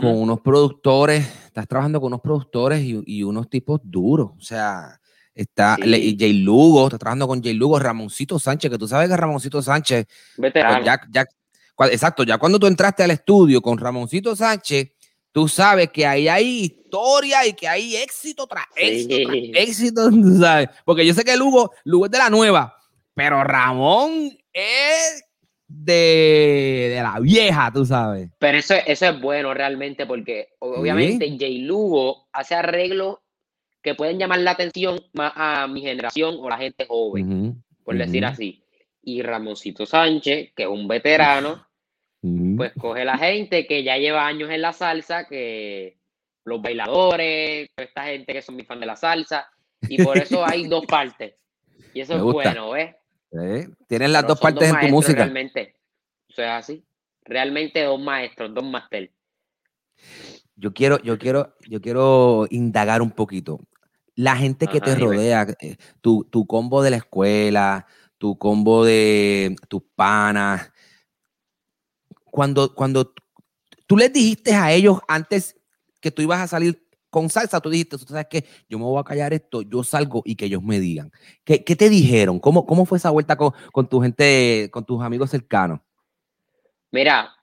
con 0.00 0.18
unos 0.20 0.40
productores, 0.40 1.26
estás 1.46 1.68
trabajando 1.68 2.00
con 2.00 2.08
unos 2.08 2.20
productores 2.20 2.82
y, 2.82 3.22
unos 3.22 3.48
tipos 3.48 3.80
duros. 3.82 4.30
O 4.38 4.42
sea, 4.42 5.00
está 5.34 5.76
Jay 5.80 6.32
Lugo, 6.32 6.84
estás 6.84 7.00
trabajando 7.00 7.28
con 7.28 7.42
Jay 7.42 7.54
Lugo, 7.54 7.78
Ramoncito 7.78 8.38
Sánchez, 8.38 8.70
que 8.70 8.78
tú 8.78 8.88
sabes 8.88 9.08
que 9.08 9.16
Ramoncito 9.16 9.62
Sánchez. 9.62 10.06
Pues 11.76 11.92
exacto, 11.92 12.22
ya 12.24 12.38
cuando 12.38 12.58
tú 12.58 12.66
entraste 12.66 13.02
al 13.02 13.10
estudio 13.10 13.60
con 13.60 13.76
Ramoncito 13.78 14.34
Sánchez, 14.34 14.92
tú 15.30 15.46
sabes 15.46 15.90
que 15.90 16.06
ahí 16.06 16.28
hay 16.28 16.64
historia 16.64 17.46
y 17.46 17.52
que 17.52 17.68
hay 17.68 17.96
éxito 17.96 18.46
tras 18.46 18.64
éxito, 18.74 19.28
tras 19.28 19.36
éxito, 19.54 20.10
tú 20.10 20.38
sabes. 20.40 20.70
Porque 20.84 21.04
yo 21.04 21.12
sé 21.12 21.22
que 21.22 21.36
Lugo, 21.36 21.72
Lugo 21.84 22.06
es 22.06 22.10
de 22.10 22.18
la 22.18 22.30
nueva, 22.30 22.74
pero 23.16 23.42
Ramón 23.44 24.30
es 24.52 25.24
de, 25.66 26.98
la 27.02 27.18
vieja, 27.18 27.72
tú 27.72 27.86
sabes. 27.86 28.28
Pero 28.38 28.58
eso, 28.58 28.74
eso 28.86 29.06
es 29.06 29.20
bueno 29.20 29.54
realmente 29.54 30.04
porque 30.04 30.50
obviamente 30.58 31.34
Jay 31.38 31.62
Lugo 31.62 32.28
hace 32.30 32.54
arreglos 32.54 33.18
que 33.82 33.94
pueden 33.94 34.18
llamar 34.18 34.40
la 34.40 34.50
atención 34.50 35.00
más 35.14 35.32
a 35.34 35.66
mi 35.66 35.80
generación 35.80 36.36
o 36.38 36.50
la 36.50 36.58
gente 36.58 36.84
joven, 36.86 37.64
por 37.84 37.96
decir 37.96 38.24
así. 38.26 38.62
Y 39.02 39.22
Ramoncito 39.22 39.86
Sánchez, 39.86 40.52
que 40.54 40.64
es 40.64 40.68
un 40.68 40.86
veterano, 40.86 41.66
pues 42.56 42.72
coge 42.78 43.06
la 43.06 43.16
gente 43.16 43.66
que 43.66 43.82
ya 43.82 43.96
lleva 43.96 44.26
años 44.26 44.50
en 44.50 44.60
la 44.60 44.74
salsa, 44.74 45.26
que 45.26 45.96
los 46.44 46.60
bailadores, 46.60 47.70
esta 47.76 48.04
gente 48.04 48.34
que 48.34 48.42
son 48.42 48.56
muy 48.56 48.64
fan 48.64 48.80
de 48.80 48.86
la 48.86 48.96
salsa, 48.96 49.48
y 49.88 50.02
por 50.02 50.18
eso 50.18 50.44
hay 50.44 50.66
dos 50.66 50.84
partes. 50.84 51.34
Y 51.94 52.00
eso 52.00 52.14
es 52.16 52.22
bueno, 52.22 52.72
¿ves? 52.72 52.94
Tienes 53.86 54.10
las 54.10 54.26
dos 54.26 54.38
partes 54.40 54.70
en 54.70 54.80
tu 54.80 54.86
música. 54.88 55.24
Realmente. 55.24 55.76
O 56.30 56.32
sea, 56.32 56.58
así. 56.58 56.84
Realmente 57.24 57.82
dos 57.82 58.00
maestros, 58.00 58.54
dos 58.54 58.64
máster. 58.64 59.10
Yo 60.54 60.72
quiero, 60.72 60.98
yo 61.02 61.18
quiero, 61.18 61.54
yo 61.68 61.80
quiero 61.80 62.46
indagar 62.50 63.02
un 63.02 63.10
poquito. 63.10 63.60
La 64.14 64.36
gente 64.36 64.66
que 64.66 64.80
te 64.80 64.94
rodea, 64.94 65.46
eh, 65.60 65.76
tu, 66.00 66.24
tu, 66.24 66.46
combo 66.46 66.82
de 66.82 66.90
la 66.90 66.96
escuela, 66.96 67.86
tu 68.16 68.38
combo 68.38 68.84
de 68.84 69.56
tus 69.68 69.82
panas. 69.94 70.72
Cuando, 72.24 72.74
cuando 72.74 73.12
tú 73.86 73.96
les 73.96 74.12
dijiste 74.12 74.54
a 74.54 74.72
ellos 74.72 75.00
antes 75.08 75.56
que 76.00 76.10
tú 76.10 76.22
ibas 76.22 76.40
a 76.40 76.46
salir 76.46 76.85
con 77.16 77.30
salsa 77.30 77.62
tú 77.62 77.70
dijiste, 77.70 77.96
tú 77.96 78.04
sabes 78.04 78.26
que 78.26 78.44
yo 78.68 78.78
me 78.78 78.84
voy 78.84 79.00
a 79.00 79.02
callar 79.02 79.32
esto, 79.32 79.62
yo 79.62 79.82
salgo 79.82 80.20
y 80.26 80.36
que 80.36 80.44
ellos 80.44 80.62
me 80.62 80.78
digan. 80.78 81.10
¿Qué, 81.44 81.58
te 81.60 81.88
dijeron? 81.88 82.38
¿Cómo, 82.38 82.66
¿Cómo 82.66 82.84
fue 82.84 82.98
esa 82.98 83.08
vuelta 83.08 83.38
con, 83.38 83.88
tu 83.88 84.02
gente, 84.02 84.68
con 84.70 84.84
tus 84.84 85.02
amigos 85.02 85.30
cercanos? 85.30 85.80
Mira, 86.90 87.34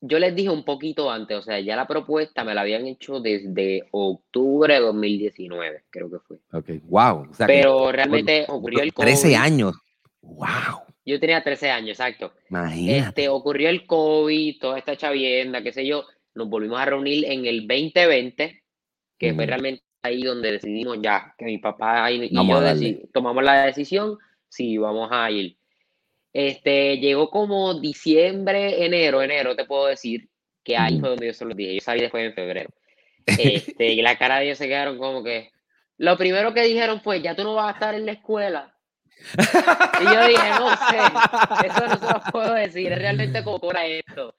yo 0.00 0.18
les 0.18 0.34
dije 0.34 0.48
un 0.48 0.64
poquito 0.64 1.10
antes, 1.10 1.36
o 1.36 1.42
sea, 1.42 1.60
ya 1.60 1.76
la 1.76 1.86
propuesta 1.86 2.44
me 2.44 2.54
la 2.54 2.62
habían 2.62 2.86
hecho 2.86 3.20
desde 3.20 3.86
octubre 3.90 4.72
de 4.72 4.80
2019, 4.80 5.84
creo 5.90 6.10
que 6.10 6.18
fue. 6.20 6.38
Ok, 6.54 6.82
wow. 6.84 7.28
Pero 7.46 7.92
realmente 7.92 8.46
ocurrió 8.48 8.80
el 8.80 8.94
COVID. 8.94 9.06
13 9.06 9.36
años. 9.36 9.74
Wow. 10.22 10.80
Yo 11.04 11.20
tenía 11.20 11.44
13 11.44 11.70
años, 11.70 11.90
exacto. 11.90 12.32
Imagínate. 12.48 13.08
Este, 13.08 13.28
ocurrió 13.28 13.68
el 13.68 13.86
COVID, 13.86 14.58
toda 14.58 14.78
esta 14.78 14.96
chavienda, 14.96 15.62
qué 15.62 15.74
sé 15.74 15.84
yo. 15.84 16.06
Nos 16.34 16.48
volvimos 16.48 16.80
a 16.80 16.86
reunir 16.86 17.26
en 17.26 17.44
el 17.44 17.68
2020 17.68 18.60
que 19.20 19.34
fue 19.34 19.44
realmente 19.44 19.84
ahí 20.02 20.22
donde 20.22 20.52
decidimos 20.52 20.98
ya, 21.02 21.34
que 21.36 21.44
mi 21.44 21.58
papá 21.58 22.10
y, 22.10 22.30
yo 22.30 23.08
tomamos 23.12 23.44
la 23.44 23.66
decisión, 23.66 24.18
si 24.48 24.78
vamos 24.78 25.10
a 25.12 25.30
ir. 25.30 25.58
Este, 26.32 26.96
llegó 26.98 27.28
como 27.28 27.78
diciembre, 27.78 28.86
enero, 28.86 29.20
enero, 29.20 29.54
te 29.54 29.66
puedo 29.66 29.86
decir, 29.86 30.30
que 30.64 30.76
ahí 30.76 30.98
fue 30.98 31.10
donde 31.10 31.26
yo 31.26 31.34
se 31.34 31.44
lo 31.44 31.54
dije, 31.54 31.74
yo 31.74 31.80
salí 31.82 32.00
después 32.00 32.24
en 32.24 32.34
febrero. 32.34 32.70
Este, 33.26 33.92
y 33.92 34.00
la 34.00 34.16
cara 34.16 34.38
de 34.38 34.46
ellos 34.46 34.58
se 34.58 34.66
quedaron 34.66 34.96
como 34.98 35.22
que, 35.22 35.50
lo 35.98 36.16
primero 36.16 36.54
que 36.54 36.62
dijeron 36.62 37.02
fue, 37.02 37.20
ya 37.20 37.36
tú 37.36 37.44
no 37.44 37.54
vas 37.54 37.68
a 37.68 37.72
estar 37.72 37.94
en 37.94 38.06
la 38.06 38.12
escuela. 38.12 38.74
Y 40.00 40.04
yo 40.04 40.26
dije, 40.26 40.48
no 40.58 40.70
sé, 40.70 41.66
eso 41.66 41.86
no 41.86 41.98
se 41.98 42.06
lo 42.06 42.20
puedo 42.32 42.54
decir, 42.54 42.90
es 42.90 42.98
realmente 42.98 43.44
como 43.44 43.60
cobra 43.60 43.86
esto. 43.86 44.34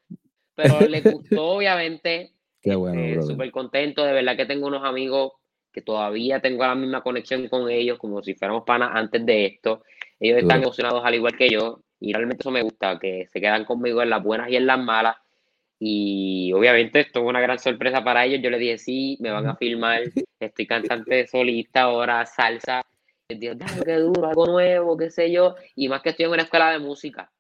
Pero 0.56 0.82
le 0.82 1.02
gustó, 1.02 1.50
obviamente, 1.50 2.34
Qué 2.62 2.76
bueno, 2.76 3.02
este, 3.02 3.22
Súper 3.24 3.52
contento, 3.52 4.06
de 4.06 4.14
verdad 4.14 4.38
que 4.38 4.46
tengo 4.46 4.68
unos 4.68 4.84
amigos 4.84 5.34
que 5.72 5.82
todavía 5.82 6.40
tengo 6.42 6.64
la 6.64 6.76
misma 6.76 7.02
conexión 7.02 7.48
con 7.48 7.70
ellos, 7.70 7.98
como 7.98 8.22
si 8.22 8.36
fuéramos 8.36 8.64
panas 8.64 8.92
antes 8.94 9.26
de 9.26 9.46
esto. 9.46 9.84
Ellos 10.20 10.40
están 10.40 10.62
emocionados 10.62 11.02
al 11.04 11.16
igual 11.16 11.36
que 11.36 11.50
yo, 11.50 11.82
y 12.00 12.14
realmente 12.14 12.42
eso 12.42 12.52
me 12.52 12.62
gusta, 12.62 13.00
que 13.00 13.26
se 13.28 13.40
quedan 13.40 13.66
conmigo 13.66 14.02
en 14.02 14.10
las 14.10 14.22
buenas 14.22 14.50
y 14.50 14.58
en 14.58 14.68
las 14.68 14.80
malas. 14.80 15.16
Y 15.80 16.52
obviamente 16.54 17.00
esto 17.00 17.22
es 17.22 17.26
una 17.26 17.42
gran 17.42 17.58
sorpresa 17.58 18.04
para 18.04 18.26
ellos. 18.26 18.42
Yo 18.44 18.52
les 18.52 18.60
dije, 18.60 18.78
sí, 18.78 19.18
me 19.20 19.32
van 19.32 19.48
a 19.48 19.56
filmar, 19.56 20.02
estoy 20.40 20.68
cantante 20.68 21.26
solista 21.26 21.84
ahora, 21.84 22.26
salsa. 22.26 22.84
Les 23.30 23.40
dije, 23.40 23.56
qué 23.84 23.96
duro, 23.96 24.28
algo 24.28 24.46
nuevo, 24.46 24.98
qué 24.98 25.10
sé 25.10 25.32
yo. 25.32 25.56
Y 25.76 25.90
más 25.90 26.02
que 26.02 26.10
estoy 26.10 26.26
en 26.26 26.32
una 26.32 26.44
escuela 26.44 26.72
de 26.72 26.80
música. 26.80 27.32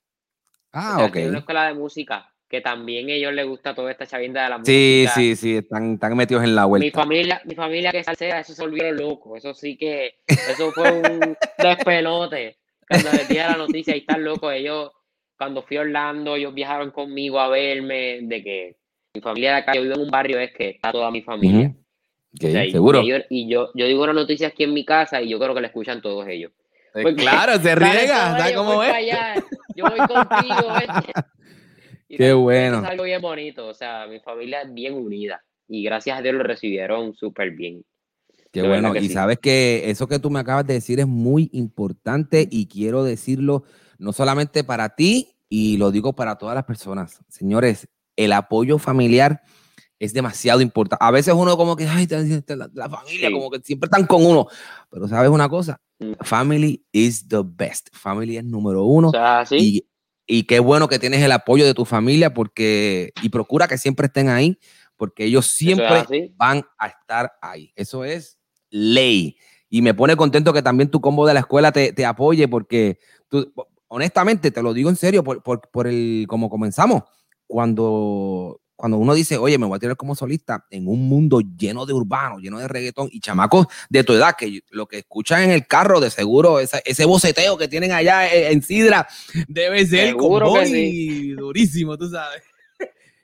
Ah, 0.71 1.05
ok. 1.05 1.15
En 1.17 1.29
una 1.29 1.39
escuela 1.39 1.67
de 1.67 1.73
música 1.75 2.30
que 2.51 2.59
también 2.59 3.09
a 3.09 3.13
ellos 3.13 3.33
les 3.33 3.47
gusta 3.47 3.73
toda 3.73 3.89
esta 3.89 4.05
chavinda 4.05 4.43
de 4.43 4.49
la 4.49 4.57
música. 4.57 4.73
Sí, 4.73 5.05
sí, 5.15 5.35
sí, 5.37 5.55
están, 5.55 5.93
están 5.93 6.17
metidos 6.17 6.43
en 6.43 6.53
la 6.53 6.65
vuelta. 6.65 6.83
Mi 6.83 6.91
familia, 6.91 7.41
mi 7.45 7.55
familia 7.55 7.93
que 7.93 8.03
salsea, 8.03 8.41
eso 8.41 8.53
se 8.53 8.61
volvió 8.61 8.91
loco. 8.91 9.37
Eso 9.37 9.53
sí 9.53 9.77
que, 9.77 10.15
eso 10.27 10.69
fue 10.73 10.91
un 10.91 11.37
despelote. 11.57 12.57
Cuando 12.89 13.09
les 13.13 13.29
dije 13.29 13.39
la 13.39 13.55
noticia, 13.55 13.93
ahí 13.93 14.01
están 14.01 14.25
locos. 14.25 14.51
Ellos, 14.53 14.91
cuando 15.37 15.61
fui 15.61 15.77
a 15.77 15.81
Orlando, 15.81 16.35
ellos 16.35 16.53
viajaron 16.53 16.91
conmigo 16.91 17.39
a 17.39 17.47
verme, 17.47 18.19
de 18.23 18.43
que 18.43 18.77
mi 19.13 19.21
familia 19.21 19.51
de 19.51 19.57
acá, 19.59 19.73
yo 19.73 19.83
vivo 19.83 19.95
en 19.95 20.01
un 20.01 20.11
barrio, 20.11 20.37
es 20.37 20.51
que 20.51 20.71
está 20.71 20.91
toda 20.91 21.09
mi 21.09 21.21
familia. 21.21 21.73
seguro. 22.37 23.01
Y, 23.29 23.47
yo, 23.47 23.69
yo, 23.73 23.85
digo 23.85 24.03
una 24.03 24.11
noticia 24.11 24.49
aquí 24.49 24.65
en 24.65 24.73
mi 24.73 24.83
casa 24.83 25.21
y 25.21 25.29
yo 25.29 25.39
creo 25.39 25.55
que 25.55 25.61
la 25.61 25.67
escuchan 25.67 26.01
todos 26.01 26.27
ellos. 26.27 26.51
Pues 26.91 27.15
claro, 27.15 27.57
se 27.59 27.73
riega, 27.75 28.37
¿sabes 28.37 28.57
cómo 28.57 28.83
es? 28.83 28.93
yo 29.73 29.85
voy 29.85 29.99
contigo, 29.99 30.73
Qué 32.17 32.33
bueno. 32.33 32.79
Es 32.79 32.85
algo 32.85 33.03
bien 33.03 33.21
bonito, 33.21 33.67
o 33.67 33.73
sea, 33.73 34.07
mi 34.07 34.19
familia 34.19 34.61
es 34.61 34.73
bien 34.73 34.93
unida 34.93 35.43
y 35.67 35.83
gracias 35.83 36.19
a 36.19 36.21
Dios 36.21 36.35
lo 36.35 36.43
recibieron 36.43 37.13
súper 37.15 37.51
bien. 37.51 37.83
Qué 38.51 38.67
bueno, 38.67 38.95
y 38.95 39.07
sabes 39.07 39.39
que 39.39 39.89
eso 39.89 40.07
que 40.07 40.19
tú 40.19 40.29
me 40.29 40.39
acabas 40.39 40.67
de 40.67 40.73
decir 40.73 40.99
es 40.99 41.07
muy 41.07 41.49
importante 41.53 42.47
y 42.51 42.67
quiero 42.67 43.03
decirlo 43.05 43.63
no 43.97 44.11
solamente 44.11 44.63
para 44.65 44.95
ti, 44.95 45.35
y 45.51 45.75
lo 45.75 45.91
digo 45.91 46.13
para 46.13 46.37
todas 46.37 46.55
las 46.55 46.63
personas. 46.63 47.19
Señores, 47.27 47.89
el 48.15 48.31
apoyo 48.31 48.77
familiar 48.77 49.41
es 49.99 50.13
demasiado 50.13 50.61
importante. 50.61 51.05
A 51.05 51.11
veces 51.11 51.33
uno 51.33 51.57
como 51.57 51.75
que, 51.75 51.85
ay, 51.85 52.07
la, 52.07 52.89
familia, 52.89 53.29
como 53.31 53.51
que 53.51 53.59
siempre 53.59 53.87
están 53.87 54.07
con 54.07 54.25
uno. 54.25 54.47
Pero 54.89 55.09
sabes 55.09 55.29
una 55.29 55.49
cosa, 55.49 55.79
mm. 55.99 56.13
family 56.21 56.83
is 56.93 57.27
the 57.27 57.41
best. 57.43 57.89
Family 57.91 58.37
es 58.37 58.45
número 58.45 58.85
uno. 58.85 59.09
O 59.09 59.11
sea, 59.11 59.45
¿sí? 59.45 59.57
Y 59.57 59.85
qué 60.43 60.59
bueno 60.59 60.87
que 60.87 60.99
tienes 60.99 61.21
el 61.21 61.31
apoyo 61.31 61.65
de 61.65 61.73
tu 61.73 61.85
familia 61.85 62.33
porque 62.33 63.11
y 63.21 63.29
procura 63.29 63.67
que 63.67 63.77
siempre 63.77 64.07
estén 64.07 64.29
ahí 64.29 64.57
porque 65.01 65.25
ellos 65.25 65.47
siempre 65.47 66.31
van 66.35 66.63
a 66.77 66.85
estar 66.85 67.33
ahí. 67.41 67.73
Eso 67.75 68.05
es 68.05 68.37
ley. 68.69 69.35
Y 69.67 69.81
me 69.81 69.95
pone 69.95 70.15
contento 70.15 70.53
que 70.53 70.61
también 70.61 70.91
tu 70.91 71.01
combo 71.01 71.25
de 71.25 71.33
la 71.33 71.39
escuela 71.39 71.71
te, 71.71 71.91
te 71.91 72.05
apoye 72.05 72.47
porque 72.47 72.99
tú, 73.27 73.51
honestamente, 73.87 74.51
te 74.51 74.61
lo 74.61 74.75
digo 74.75 74.91
en 74.91 74.95
serio, 74.95 75.23
por, 75.23 75.41
por, 75.41 75.67
por 75.71 75.87
el 75.87 76.25
como 76.27 76.51
comenzamos, 76.51 77.01
cuando 77.47 78.61
cuando 78.81 78.97
uno 78.97 79.13
dice, 79.13 79.37
oye, 79.37 79.59
me 79.59 79.67
voy 79.67 79.75
a 79.75 79.79
tirar 79.79 79.95
como 79.95 80.15
solista 80.15 80.65
en 80.71 80.87
un 80.87 81.07
mundo 81.07 81.39
lleno 81.39 81.85
de 81.85 81.93
urbanos, 81.93 82.41
lleno 82.41 82.57
de 82.57 82.67
reggaetón 82.67 83.09
y 83.11 83.19
chamacos 83.19 83.67
de 83.91 84.03
tu 84.03 84.13
edad, 84.13 84.33
que 84.35 84.61
lo 84.71 84.87
que 84.87 84.97
escuchan 84.97 85.43
en 85.43 85.51
el 85.51 85.67
carro, 85.67 85.99
de 85.99 86.09
seguro, 86.09 86.59
ese, 86.59 87.05
boceteo 87.05 87.59
que 87.59 87.67
tienen 87.67 87.91
allá 87.91 88.33
en, 88.33 88.63
Sidra, 88.63 89.07
debe 89.47 89.85
ser 89.85 90.15
como 90.15 90.39
durísimo, 90.39 91.95
tú 91.95 92.09
sabes. 92.09 92.41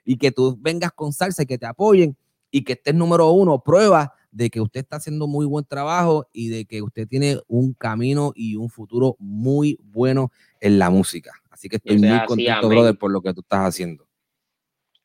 y 0.04 0.16
que 0.16 0.30
tú 0.30 0.56
vengas 0.60 0.92
con 0.92 1.12
salsa 1.12 1.42
y 1.42 1.46
que 1.46 1.58
te 1.58 1.66
apoyen 1.66 2.16
y 2.52 2.62
que 2.62 2.74
estés 2.74 2.94
número 2.94 3.28
uno, 3.32 3.60
prueba 3.60 4.14
de 4.30 4.50
que 4.50 4.60
usted 4.60 4.82
está 4.82 4.98
haciendo 4.98 5.26
muy 5.26 5.44
buen 5.44 5.64
trabajo 5.64 6.28
y 6.32 6.50
de 6.50 6.66
que 6.66 6.82
usted 6.82 7.08
tiene 7.08 7.40
un 7.48 7.72
camino 7.72 8.30
y 8.36 8.54
un 8.54 8.70
futuro 8.70 9.16
muy 9.18 9.76
bueno 9.82 10.30
en 10.60 10.78
la 10.78 10.88
música. 10.88 11.32
Así 11.50 11.68
que 11.68 11.78
estoy 11.78 11.98
muy 11.98 12.24
contento, 12.26 12.68
brother, 12.68 12.96
por 12.96 13.10
lo 13.10 13.20
que 13.20 13.34
tú 13.34 13.40
estás 13.40 13.66
haciendo. 13.66 14.07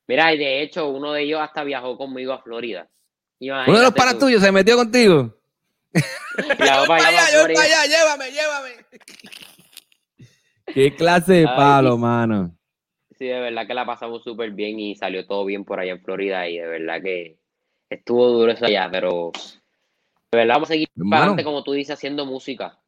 Mira, 0.08 0.34
y 0.34 0.38
de 0.38 0.62
hecho, 0.62 0.90
uno 0.90 1.14
de 1.14 1.24
ellos 1.24 1.40
hasta 1.42 1.64
viajó 1.64 1.98
conmigo 1.98 2.34
a 2.34 2.42
Florida. 2.42 2.90
Uno 3.40 3.78
de 3.78 3.84
los 3.84 3.94
panas 3.94 4.18
tuyos 4.18 4.42
se 4.42 4.52
metió 4.52 4.76
contigo. 4.76 5.36
Para 6.58 7.08
allá, 7.08 7.32
yo 7.32 7.54
para 7.54 7.62
allá, 7.62 7.86
llévame, 7.86 8.32
llévame. 8.32 8.72
Qué 10.74 10.96
clase 10.96 11.34
de 11.34 11.48
Ay, 11.48 11.56
palo, 11.56 11.96
sí. 11.96 12.02
mano. 12.02 12.58
Sí, 13.20 13.26
de 13.26 13.40
verdad 13.40 13.68
que 13.68 13.76
la 13.76 13.86
pasamos 13.86 14.24
súper 14.24 14.50
bien 14.52 14.80
y 14.80 14.96
salió 14.96 15.28
todo 15.28 15.46
bien 15.46 15.64
por 15.64 15.80
allá 15.80 15.92
en 15.92 16.02
Florida 16.02 16.50
y 16.50 16.58
de 16.58 16.66
verdad 16.66 17.02
que 17.04 17.38
estuvo 17.90 18.28
duro 18.30 18.52
eso 18.52 18.66
allá, 18.66 18.90
pero 18.92 19.32
de 20.32 20.38
verdad 20.38 20.56
vamos 20.56 20.70
a 20.70 20.74
seguir 20.74 20.88
para 21.08 21.22
adelante, 21.22 21.44
como 21.44 21.64
tú 21.64 21.74
dices, 21.74 21.94
haciendo 21.94 22.26
música. 22.26 22.80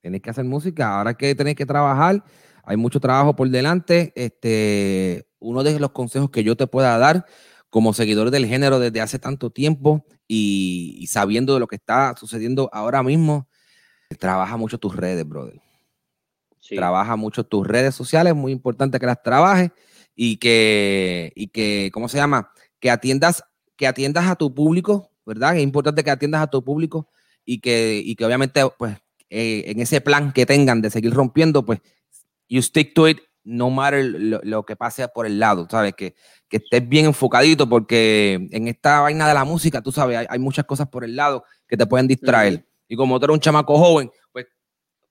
Tienes 0.00 0.22
que 0.22 0.30
hacer 0.30 0.44
música. 0.44 0.96
Ahora 0.96 1.14
que 1.14 1.34
tenés 1.34 1.56
que 1.56 1.66
trabajar, 1.66 2.24
hay 2.66 2.76
mucho 2.76 3.00
trabajo 3.00 3.34
por 3.36 3.48
delante. 3.48 4.12
Este, 4.16 5.28
uno 5.38 5.62
de 5.62 5.78
los 5.78 5.92
consejos 5.92 6.30
que 6.30 6.44
yo 6.44 6.56
te 6.56 6.66
pueda 6.66 6.98
dar 6.98 7.24
como 7.70 7.94
seguidor 7.94 8.30
del 8.30 8.46
género 8.46 8.78
desde 8.78 9.00
hace 9.00 9.18
tanto 9.18 9.50
tiempo 9.50 10.04
y, 10.26 10.96
y 10.98 11.06
sabiendo 11.06 11.54
de 11.54 11.60
lo 11.60 11.68
que 11.68 11.76
está 11.76 12.14
sucediendo 12.16 12.68
ahora 12.72 13.02
mismo, 13.02 13.48
trabaja 14.18 14.56
mucho 14.56 14.78
tus 14.78 14.96
redes, 14.96 15.26
brother. 15.26 15.60
Sí. 16.58 16.74
Trabaja 16.74 17.14
mucho 17.14 17.44
tus 17.44 17.66
redes 17.66 17.94
sociales, 17.94 18.34
muy 18.34 18.50
importante 18.50 18.98
que 18.98 19.06
las 19.06 19.22
trabajes 19.22 19.70
y 20.16 20.38
que, 20.38 21.32
y 21.36 21.48
que, 21.48 21.90
¿cómo 21.92 22.08
se 22.08 22.16
llama? 22.16 22.50
Que 22.80 22.90
atiendas, 22.90 23.44
que 23.76 23.86
atiendas 23.86 24.26
a 24.26 24.34
tu 24.34 24.52
público, 24.52 25.12
¿verdad? 25.24 25.56
Es 25.56 25.62
importante 25.62 26.02
que 26.02 26.10
atiendas 26.10 26.42
a 26.42 26.48
tu 26.48 26.64
público 26.64 27.08
y 27.44 27.60
que, 27.60 28.02
y 28.04 28.16
que 28.16 28.24
obviamente, 28.24 28.62
pues, 28.76 28.96
eh, 29.30 29.64
en 29.66 29.80
ese 29.80 30.00
plan 30.00 30.32
que 30.32 30.46
tengan 30.46 30.82
de 30.82 30.90
seguir 30.90 31.12
rompiendo, 31.12 31.64
pues, 31.64 31.80
you 32.48 32.62
stick 32.62 32.94
to 32.94 33.08
it 33.08 33.18
no 33.46 33.70
matter 33.70 34.04
lo, 34.04 34.40
lo 34.42 34.66
que 34.66 34.74
pase 34.74 35.06
por 35.08 35.24
el 35.24 35.38
lado, 35.38 35.68
¿sabes? 35.70 35.94
Que, 35.94 36.16
que 36.48 36.56
estés 36.56 36.86
bien 36.86 37.06
enfocadito 37.06 37.68
porque 37.68 38.48
en 38.50 38.66
esta 38.66 39.00
vaina 39.00 39.28
de 39.28 39.34
la 39.34 39.44
música, 39.44 39.80
tú 39.80 39.92
sabes, 39.92 40.18
hay, 40.18 40.26
hay 40.28 40.38
muchas 40.38 40.64
cosas 40.64 40.88
por 40.88 41.04
el 41.04 41.14
lado 41.14 41.44
que 41.68 41.76
te 41.76 41.86
pueden 41.86 42.08
distraer. 42.08 42.66
Y 42.88 42.96
como 42.96 43.18
tú 43.18 43.26
eres 43.26 43.34
un 43.34 43.40
chamaco 43.40 43.78
joven, 43.78 44.10
pues, 44.32 44.46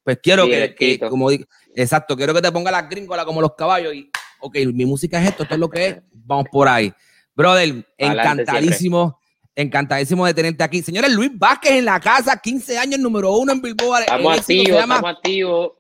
pues 0.04 0.20
quiero 0.22 0.46
Sí, 0.46 0.52
que, 0.52 0.76
que, 0.76 1.00
como 1.00 1.30
exacto, 1.76 2.16
quiero 2.18 2.34
que 2.34 2.42
te 2.42 2.52
ponga 2.52 2.72
las 2.72 2.90
gringolas 2.90 3.26
como 3.26 3.42
los 3.42 3.56
caballos 3.56 3.94
y, 3.94 4.12
ok, 4.42 4.58
mi 4.74 4.86
música 4.86 5.22
es 5.22 5.30
esto, 5.30 5.44
esto 5.44 5.56
es 5.56 5.60
lo 5.60 5.70
que 5.70 5.88
es, 5.88 5.98
vamos 6.12 6.46
por 6.52 6.68
ahí. 6.68 6.94
Brother, 7.34 7.86
Adelante 8.00 8.42
encantadísimo, 8.42 9.20
encantadísimo 9.56 10.26
de 10.26 10.34
tenerte 10.34 10.64
aquí. 10.64 10.82
Señores, 10.82 11.12
Luis 11.12 11.32
Vázquez 11.34 11.72
en 11.72 11.86
la 11.86 12.00
casa, 12.02 12.38
15 12.38 12.78
años, 12.78 13.00
número 13.00 13.32
uno 13.34 13.54
en 13.54 13.62
Billboard. 13.62 14.00
El 14.00 14.04
Estamos 14.04 14.40
activos, 14.40 14.68
estamos 14.68 15.04
activos. 15.06 15.72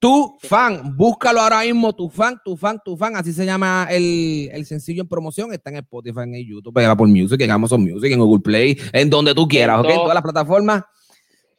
Tu 0.00 0.34
Fan. 0.40 0.96
Búscalo 0.96 1.42
ahora 1.42 1.60
mismo, 1.60 1.92
Tu 1.94 2.08
Fan, 2.08 2.40
Tu 2.42 2.56
Fan, 2.56 2.80
Tu 2.82 2.96
Fan. 2.96 3.16
Así 3.16 3.34
se 3.34 3.44
llama 3.44 3.86
el, 3.90 4.48
el 4.50 4.64
sencillo 4.64 5.02
en 5.02 5.08
promoción. 5.08 5.52
Está 5.52 5.68
en 5.68 5.76
Spotify, 5.76 6.20
en 6.20 6.46
YouTube, 6.46 6.78
en 6.78 6.88
Apple 6.88 7.06
Music, 7.06 7.38
en 7.42 7.50
Amazon 7.50 7.84
Music, 7.84 8.10
en 8.10 8.18
Google 8.18 8.40
Play, 8.40 8.78
en 8.94 9.10
donde 9.10 9.34
tú 9.34 9.46
quieras, 9.46 9.80
¿ok? 9.80 9.90
En 9.90 9.96
todas 9.96 10.14
las 10.14 10.22
plataformas. 10.22 10.84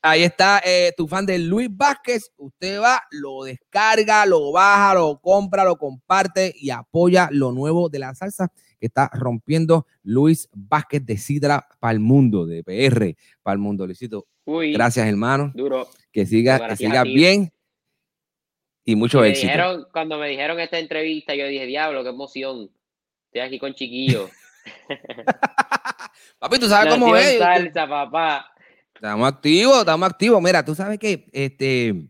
Ahí 0.02 0.24
está 0.24 0.60
eh, 0.66 0.92
Tu 0.98 1.08
Fan 1.08 1.28
de 1.28 1.38
Luis 1.38 1.70
Vázquez. 1.72 2.32
Usted 2.36 2.82
va, 2.82 3.04
lo 3.12 3.44
descarga, 3.44 4.26
lo 4.26 4.52
baja, 4.52 4.96
lo 4.96 5.20
compra, 5.22 5.64
lo 5.64 5.76
comparte 5.78 6.52
y 6.60 6.72
apoya 6.72 7.30
lo 7.32 7.52
nuevo 7.52 7.90
de 7.90 8.00
la 8.00 8.16
salsa 8.16 8.52
que 8.80 8.88
está 8.88 9.12
rompiendo 9.14 9.86
Luis 10.02 10.50
Vázquez 10.52 11.06
de 11.06 11.18
Sidra 11.18 11.68
para 11.80 11.92
el 11.92 12.00
mundo, 12.00 12.48
de 12.48 12.64
PR 12.64 13.16
para 13.44 13.54
el 13.54 13.60
mundo. 13.60 13.86
Luisito, 13.86 14.26
Uy, 14.46 14.74
gracias, 14.74 15.06
hermano. 15.06 15.52
duro. 15.54 15.88
Que 16.12 16.26
siga, 16.26 16.68
que 16.68 16.76
siga 16.76 17.04
bien 17.04 17.54
y 18.86 18.96
mucho 18.96 19.20
Me 19.22 19.30
éxito. 19.30 19.48
dijeron, 19.48 19.88
cuando 19.92 20.18
me 20.18 20.28
dijeron 20.30 20.60
esta 20.60 20.80
entrevista, 20.80 21.36
yo 21.36 21.46
dije, 21.48 21.66
diablo, 21.66 22.04
qué 22.04 22.10
emoción. 22.10 22.70
Estoy 23.28 23.42
aquí 23.42 23.60
con 23.60 23.74
chiquillo. 23.74 24.30
Papi, 26.40 26.60
tú 26.60 26.68
sabes 26.68 26.94
cómo 26.94 27.16
es. 27.16 27.38
salsa, 27.38 27.88
papá. 27.88 28.48
Estamos 28.96 29.28
activos, 29.28 29.80
estamos 29.80 30.10
activos. 30.10 30.42
Mira, 30.42 30.64
tú 30.64 30.76
sabes 30.76 31.00
que 31.00 31.28
este, 31.32 32.10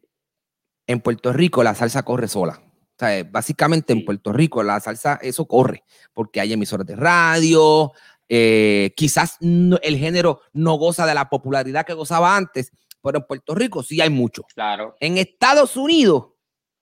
en 0.88 1.00
Puerto 1.02 1.32
Rico 1.34 1.64
la 1.64 1.76
salsa 1.76 2.04
corre 2.04 2.28
sola. 2.28 2.62
O 2.64 2.96
sea, 3.00 3.18
eh, 3.18 3.24
básicamente 3.24 3.94
Sí. 3.94 4.00
en 4.00 4.06
Puerto 4.06 4.32
Rico 4.34 4.62
la 4.64 4.80
salsa, 4.80 5.18
eso 5.22 5.46
corre, 5.48 5.84
porque 6.14 6.40
hay 6.40 6.54
emisoras 6.54 6.86
de 6.86 6.96
radio, 6.96 7.92
eh, 8.30 8.94
quizás 8.96 9.38
no- 9.40 9.80
el 9.82 9.98
género 9.98 10.42
no 10.54 10.76
goza 10.76 11.06
de 11.06 11.14
la 11.16 11.30
popularidad 11.30 11.86
que 11.86 11.94
gozaba 11.94 12.36
antes, 12.38 12.72
pero 13.02 13.20
en 13.20 13.26
Puerto 13.26 13.56
Rico 13.56 13.84
sí 13.84 14.00
hay 14.02 14.10
mucho. 14.10 14.44
Claro. 14.54 14.96
En 15.00 15.18
Estados 15.18 15.76
Unidos 15.78 16.28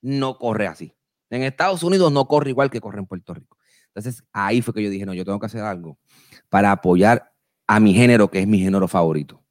no 0.01 0.37
corre 0.37 0.67
así. 0.67 0.95
En 1.29 1.43
Estados 1.43 1.83
Unidos 1.83 2.11
no 2.11 2.27
corre 2.27 2.49
igual 2.49 2.69
que 2.69 2.81
corre 2.81 2.99
en 2.99 3.05
Puerto 3.05 3.33
Rico. 3.33 3.57
Entonces 3.87 4.23
ahí 4.31 4.61
fue 4.61 4.73
que 4.73 4.83
yo 4.83 4.89
dije, 4.89 5.05
no, 5.05 5.13
yo 5.13 5.25
tengo 5.25 5.39
que 5.39 5.45
hacer 5.45 5.61
algo 5.61 5.97
para 6.49 6.71
apoyar 6.71 7.33
a 7.67 7.79
mi 7.79 7.93
género, 7.93 8.29
que 8.29 8.39
es 8.39 8.47
mi 8.47 8.59
género 8.59 8.87
favorito. 8.87 9.43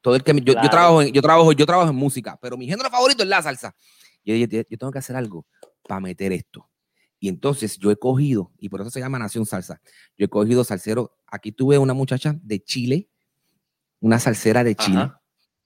Todo 0.00 0.14
el 0.14 0.22
que 0.22 0.32
yo, 0.40 0.54
yo 0.54 0.70
trabajo 0.70 1.02
en, 1.02 1.12
yo 1.12 1.20
trabajo, 1.20 1.52
yo 1.52 1.66
trabajo 1.66 1.90
en 1.90 1.96
música, 1.96 2.38
pero 2.40 2.56
mi 2.56 2.66
género 2.66 2.88
favorito 2.88 3.22
es 3.22 3.28
la 3.28 3.42
salsa. 3.42 3.74
Yo 4.24 4.48
tengo 4.48 4.92
que 4.92 4.98
hacer 4.98 5.16
algo 5.16 5.46
para 5.86 6.00
meter 6.00 6.32
esto. 6.32 6.68
Y 7.18 7.28
entonces 7.28 7.78
yo 7.78 7.90
he 7.90 7.96
cogido, 7.96 8.52
y 8.58 8.68
por 8.68 8.80
eso 8.80 8.90
se 8.90 9.00
llama 9.00 9.18
Nación 9.18 9.44
Salsa, 9.44 9.80
yo 10.16 10.26
he 10.26 10.28
cogido 10.28 10.62
salsero. 10.62 11.16
Aquí 11.26 11.50
tuve 11.50 11.76
una 11.76 11.94
muchacha 11.94 12.36
de 12.42 12.62
Chile, 12.62 13.08
una 14.00 14.20
salsera 14.20 14.62
de 14.62 14.76
Chile, 14.76 14.98
Ajá. 14.98 15.17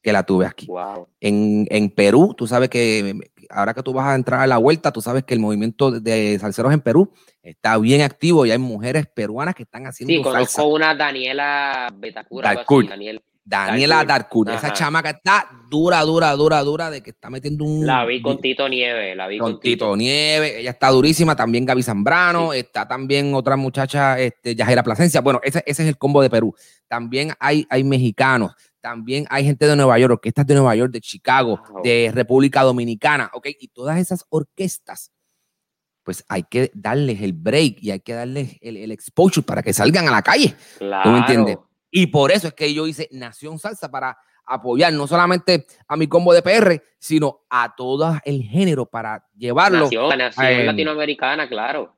Que 0.02 0.12
la 0.12 0.24
tuve 0.24 0.46
aquí 0.46 0.66
Wow. 0.66 1.08
en, 1.20 1.66
en 1.70 1.88
Perú, 1.90 2.34
tú 2.36 2.46
sabes 2.46 2.68
que 2.68 3.14
ahora 3.50 3.72
que 3.74 3.82
tú 3.82 3.92
vas 3.92 4.06
a 4.08 4.14
entrar 4.14 4.40
a 4.40 4.46
la 4.46 4.58
vuelta, 4.58 4.90
tú 4.92 5.00
sabes 5.00 5.24
que 5.24 5.34
el 5.34 5.40
movimiento 5.40 5.90
de- 5.92 6.38
salseros 6.40 6.72
en 6.72 6.80
Perú 6.80 7.12
está 7.42 7.78
bien 7.78 8.00
activo 8.02 8.44
y 8.46 8.50
hay 8.50 8.58
mujeres 8.58 9.06
peruanas 9.06 9.54
que 9.54 9.62
están 9.64 9.86
haciendo 9.86 10.12
Sí, 10.12 10.22
conozco 10.22 10.44
salsa. 10.46 10.64
una 10.64 10.94
Daniela 10.94 11.88
Betacura. 11.96 12.54
Darkwood. 12.54 12.88
Daniel. 12.88 13.22
Daniela. 13.44 14.04
Darkwood, 14.04 14.50
esa 14.50 14.72
chamaca 14.72 15.10
está 15.10 15.48
dura, 15.68 16.00
dura, 16.02 16.30
dura, 16.36 16.62
dura 16.62 16.90
de 16.90 17.02
que 17.02 17.10
está 17.10 17.28
metiendo 17.28 17.64
un... 17.64 17.84
La 17.84 18.04
vi 18.04 18.22
con 18.22 18.40
Tito 18.40 18.68
Nieve. 18.68 19.16
La 19.16 19.26
vi 19.26 19.38
con 19.38 19.58
Tito 19.58 19.96
Nieve, 19.96 20.60
ella 20.60 20.70
está 20.70 20.90
durísima, 20.90 21.34
también 21.34 21.64
Gaby 21.66 21.82
Zambrano, 21.82 22.52
está 22.52 22.86
también 22.86 23.34
otra 23.34 23.56
muchacha, 23.56 24.18
este, 24.20 24.54
Yajera 24.54 24.84
Plasencia. 24.84 25.20
Bueno, 25.20 25.40
ese, 25.42 25.60
ese 25.66 25.82
es 25.82 25.88
el 25.88 25.98
combo 25.98 26.22
de 26.22 26.30
Perú. 26.30 26.54
También 26.86 27.32
hay, 27.40 27.66
hay 27.68 27.82
mexicanos, 27.82 28.52
también 28.82 29.26
hay 29.30 29.44
gente 29.44 29.66
de 29.66 29.76
Nueva 29.76 29.98
York, 29.98 30.12
orquestas 30.12 30.46
de 30.46 30.54
Nueva 30.54 30.74
York, 30.76 30.92
de 30.92 31.00
Chicago, 31.00 31.62
Wow. 31.70 31.82
de 31.82 32.10
República 32.12 32.62
Dominicana, 32.62 33.30
¿ok? 33.32 33.46
Y 33.58 33.68
todas 33.68 33.98
esas 33.98 34.26
orquestas, 34.28 35.10
pues 36.02 36.24
hay 36.28 36.42
que 36.42 36.70
darles 36.74 37.22
el 37.22 37.32
break 37.32 37.76
y 37.80 37.92
hay 37.92 38.00
que 38.00 38.12
darles 38.12 38.58
el, 38.60 38.76
el 38.76 38.90
exposure 38.90 39.46
para 39.46 39.62
que 39.62 39.72
salgan 39.72 40.08
a 40.08 40.10
la 40.10 40.22
calle. 40.22 40.54
Claro. 40.78 41.04
¿Tú 41.04 41.10
me 41.10 41.18
entiendes? 41.18 41.58
Y 41.90 42.08
por 42.08 42.32
eso 42.32 42.48
es 42.48 42.54
que 42.54 42.74
yo 42.74 42.86
hice 42.86 43.08
Nación 43.12 43.58
Salsa 43.58 43.90
para 43.90 44.18
apoyar 44.44 44.92
no 44.92 45.06
solamente 45.06 45.64
a 45.86 45.96
mi 45.96 46.08
combo 46.08 46.34
de 46.34 46.42
PR, 46.42 46.82
sino 46.98 47.42
a 47.48 47.74
todo 47.76 48.18
el 48.24 48.42
género 48.42 48.86
para 48.86 49.24
llevarlo, 49.36 49.84
Nación, 49.84 50.08
la 50.08 50.16
nación 50.16 50.46
eh, 50.46 50.64
latinoamericana, 50.64 51.48
claro. 51.48 51.94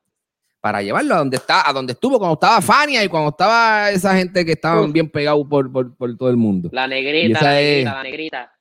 Para 0.65 0.81
llevarlo 0.81 1.13
a 1.13 1.19
donde 1.19 1.37
está, 1.37 1.69
a 1.69 1.71
donde 1.71 1.93
estuvo 1.93 2.17
cuando 2.17 2.33
estaba 2.33 2.59
Fania 2.59 3.03
y 3.03 3.07
cuando 3.07 3.29
estaba 3.29 3.91
esa 3.91 4.15
gente 4.17 4.43
que 4.43 4.53
estaban 4.53 4.91
bien 4.91 5.07
pegados 5.07 5.45
por, 5.47 5.71
por, 5.71 5.95
por 5.95 6.17
todo 6.17 6.27
el 6.31 6.37
mundo. 6.37 6.69
La 6.73 6.87
negrita, 6.87 7.39
la 7.39 7.61
es- 7.61 7.85
negrita, 7.85 7.93
la 7.93 8.03
negrita. 8.03 8.51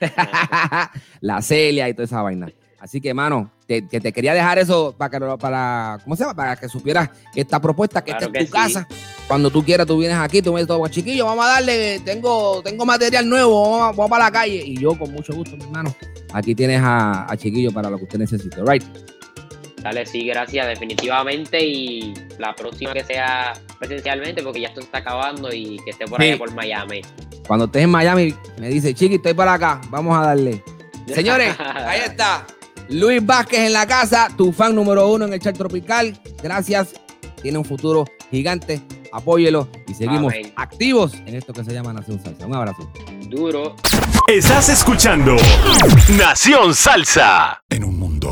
la 1.20 1.42
Celia 1.42 1.90
y 1.90 1.92
toda 1.92 2.04
esa 2.06 2.22
vaina. 2.22 2.48
Así 2.80 3.02
que, 3.02 3.12
mano, 3.12 3.50
te, 3.66 3.86
que 3.86 4.00
te 4.00 4.14
quería 4.14 4.32
dejar 4.32 4.58
eso 4.60 4.94
para 4.96 5.10
que, 5.10 5.36
para, 5.38 5.98
¿cómo 6.02 6.16
se 6.16 6.22
llama? 6.22 6.34
Para 6.34 6.56
que 6.56 6.70
supieras 6.70 7.10
esta 7.34 7.60
propuesta, 7.60 8.02
que 8.02 8.12
Claro 8.12 8.28
esta 8.28 8.38
es 8.38 8.44
que 8.46 8.50
tu 8.50 8.56
sí. 8.56 8.74
casa. 8.74 8.88
Cuando 9.28 9.50
tú 9.50 9.62
quieras, 9.62 9.86
tú 9.86 9.98
vienes 9.98 10.16
aquí, 10.16 10.40
tú 10.40 10.54
me 10.54 10.60
dices, 10.60 10.68
todo, 10.68 10.88
chiquillo, 10.88 11.26
vamos 11.26 11.44
a 11.44 11.48
darle, 11.48 12.00
tengo, 12.00 12.62
tengo 12.62 12.86
material 12.86 13.28
nuevo, 13.28 13.60
vamos, 13.60 13.82
a- 13.82 13.92
vamos 13.92 14.08
para 14.10 14.24
la 14.24 14.30
calle. 14.32 14.62
Y 14.64 14.78
yo, 14.78 14.98
con 14.98 15.12
mucho 15.12 15.34
gusto, 15.34 15.54
mi 15.54 15.64
hermano, 15.64 15.94
aquí 16.32 16.54
tienes 16.54 16.80
a, 16.82 17.30
a 17.30 17.36
Chiquillo 17.36 17.70
para 17.72 17.90
lo 17.90 17.98
que 17.98 18.04
usted 18.04 18.18
necesite, 18.18 18.56
right? 18.66 18.82
Dale, 19.82 20.06
sí, 20.06 20.26
gracias, 20.26 20.66
definitivamente. 20.68 21.64
Y 21.64 22.14
la 22.38 22.54
próxima 22.54 22.92
que 22.92 23.04
sea 23.04 23.52
presencialmente, 23.78 24.42
porque 24.42 24.60
ya 24.60 24.68
esto 24.68 24.80
se 24.80 24.86
está 24.86 24.98
acabando 24.98 25.52
y 25.52 25.78
que 25.84 25.90
esté 25.90 26.06
por 26.06 26.20
Sí. 26.20 26.28
allá 26.28 26.38
por 26.38 26.52
Miami. 26.54 27.00
Cuando 27.46 27.64
estés 27.66 27.82
en 27.82 27.90
Miami, 27.90 28.34
me 28.58 28.68
dice, 28.68 28.94
Chiqui, 28.94 29.16
estoy 29.16 29.34
para 29.34 29.54
acá, 29.54 29.80
vamos 29.90 30.16
a 30.16 30.22
darle. 30.26 30.62
Señores, 31.12 31.56
ahí 31.58 32.00
está. 32.06 32.46
Luis 32.88 33.24
Vázquez 33.24 33.60
en 33.60 33.72
la 33.72 33.86
casa, 33.86 34.28
tu 34.36 34.52
fan 34.52 34.74
número 34.74 35.08
uno 35.08 35.24
en 35.24 35.32
el 35.32 35.40
chat 35.40 35.56
tropical. 35.56 36.18
Gracias. 36.42 36.94
Tiene 37.40 37.58
un 37.58 37.64
futuro 37.64 38.04
gigante. 38.30 38.80
Apóyelo 39.12 39.68
y 39.88 39.94
seguimos 39.94 40.32
Amén. 40.32 40.52
activos 40.56 41.12
en 41.26 41.34
esto 41.34 41.52
que 41.52 41.64
se 41.64 41.72
llama 41.72 41.92
Nación 41.92 42.22
Salsa. 42.22 42.46
Un 42.46 42.54
abrazo. 42.54 42.90
Duro. 43.28 43.74
Estás 44.28 44.68
escuchando 44.70 45.36
Nación 46.16 46.74
Salsa. 46.74 47.62
En 47.68 47.84
un 47.84 47.98
mundo 47.98 48.31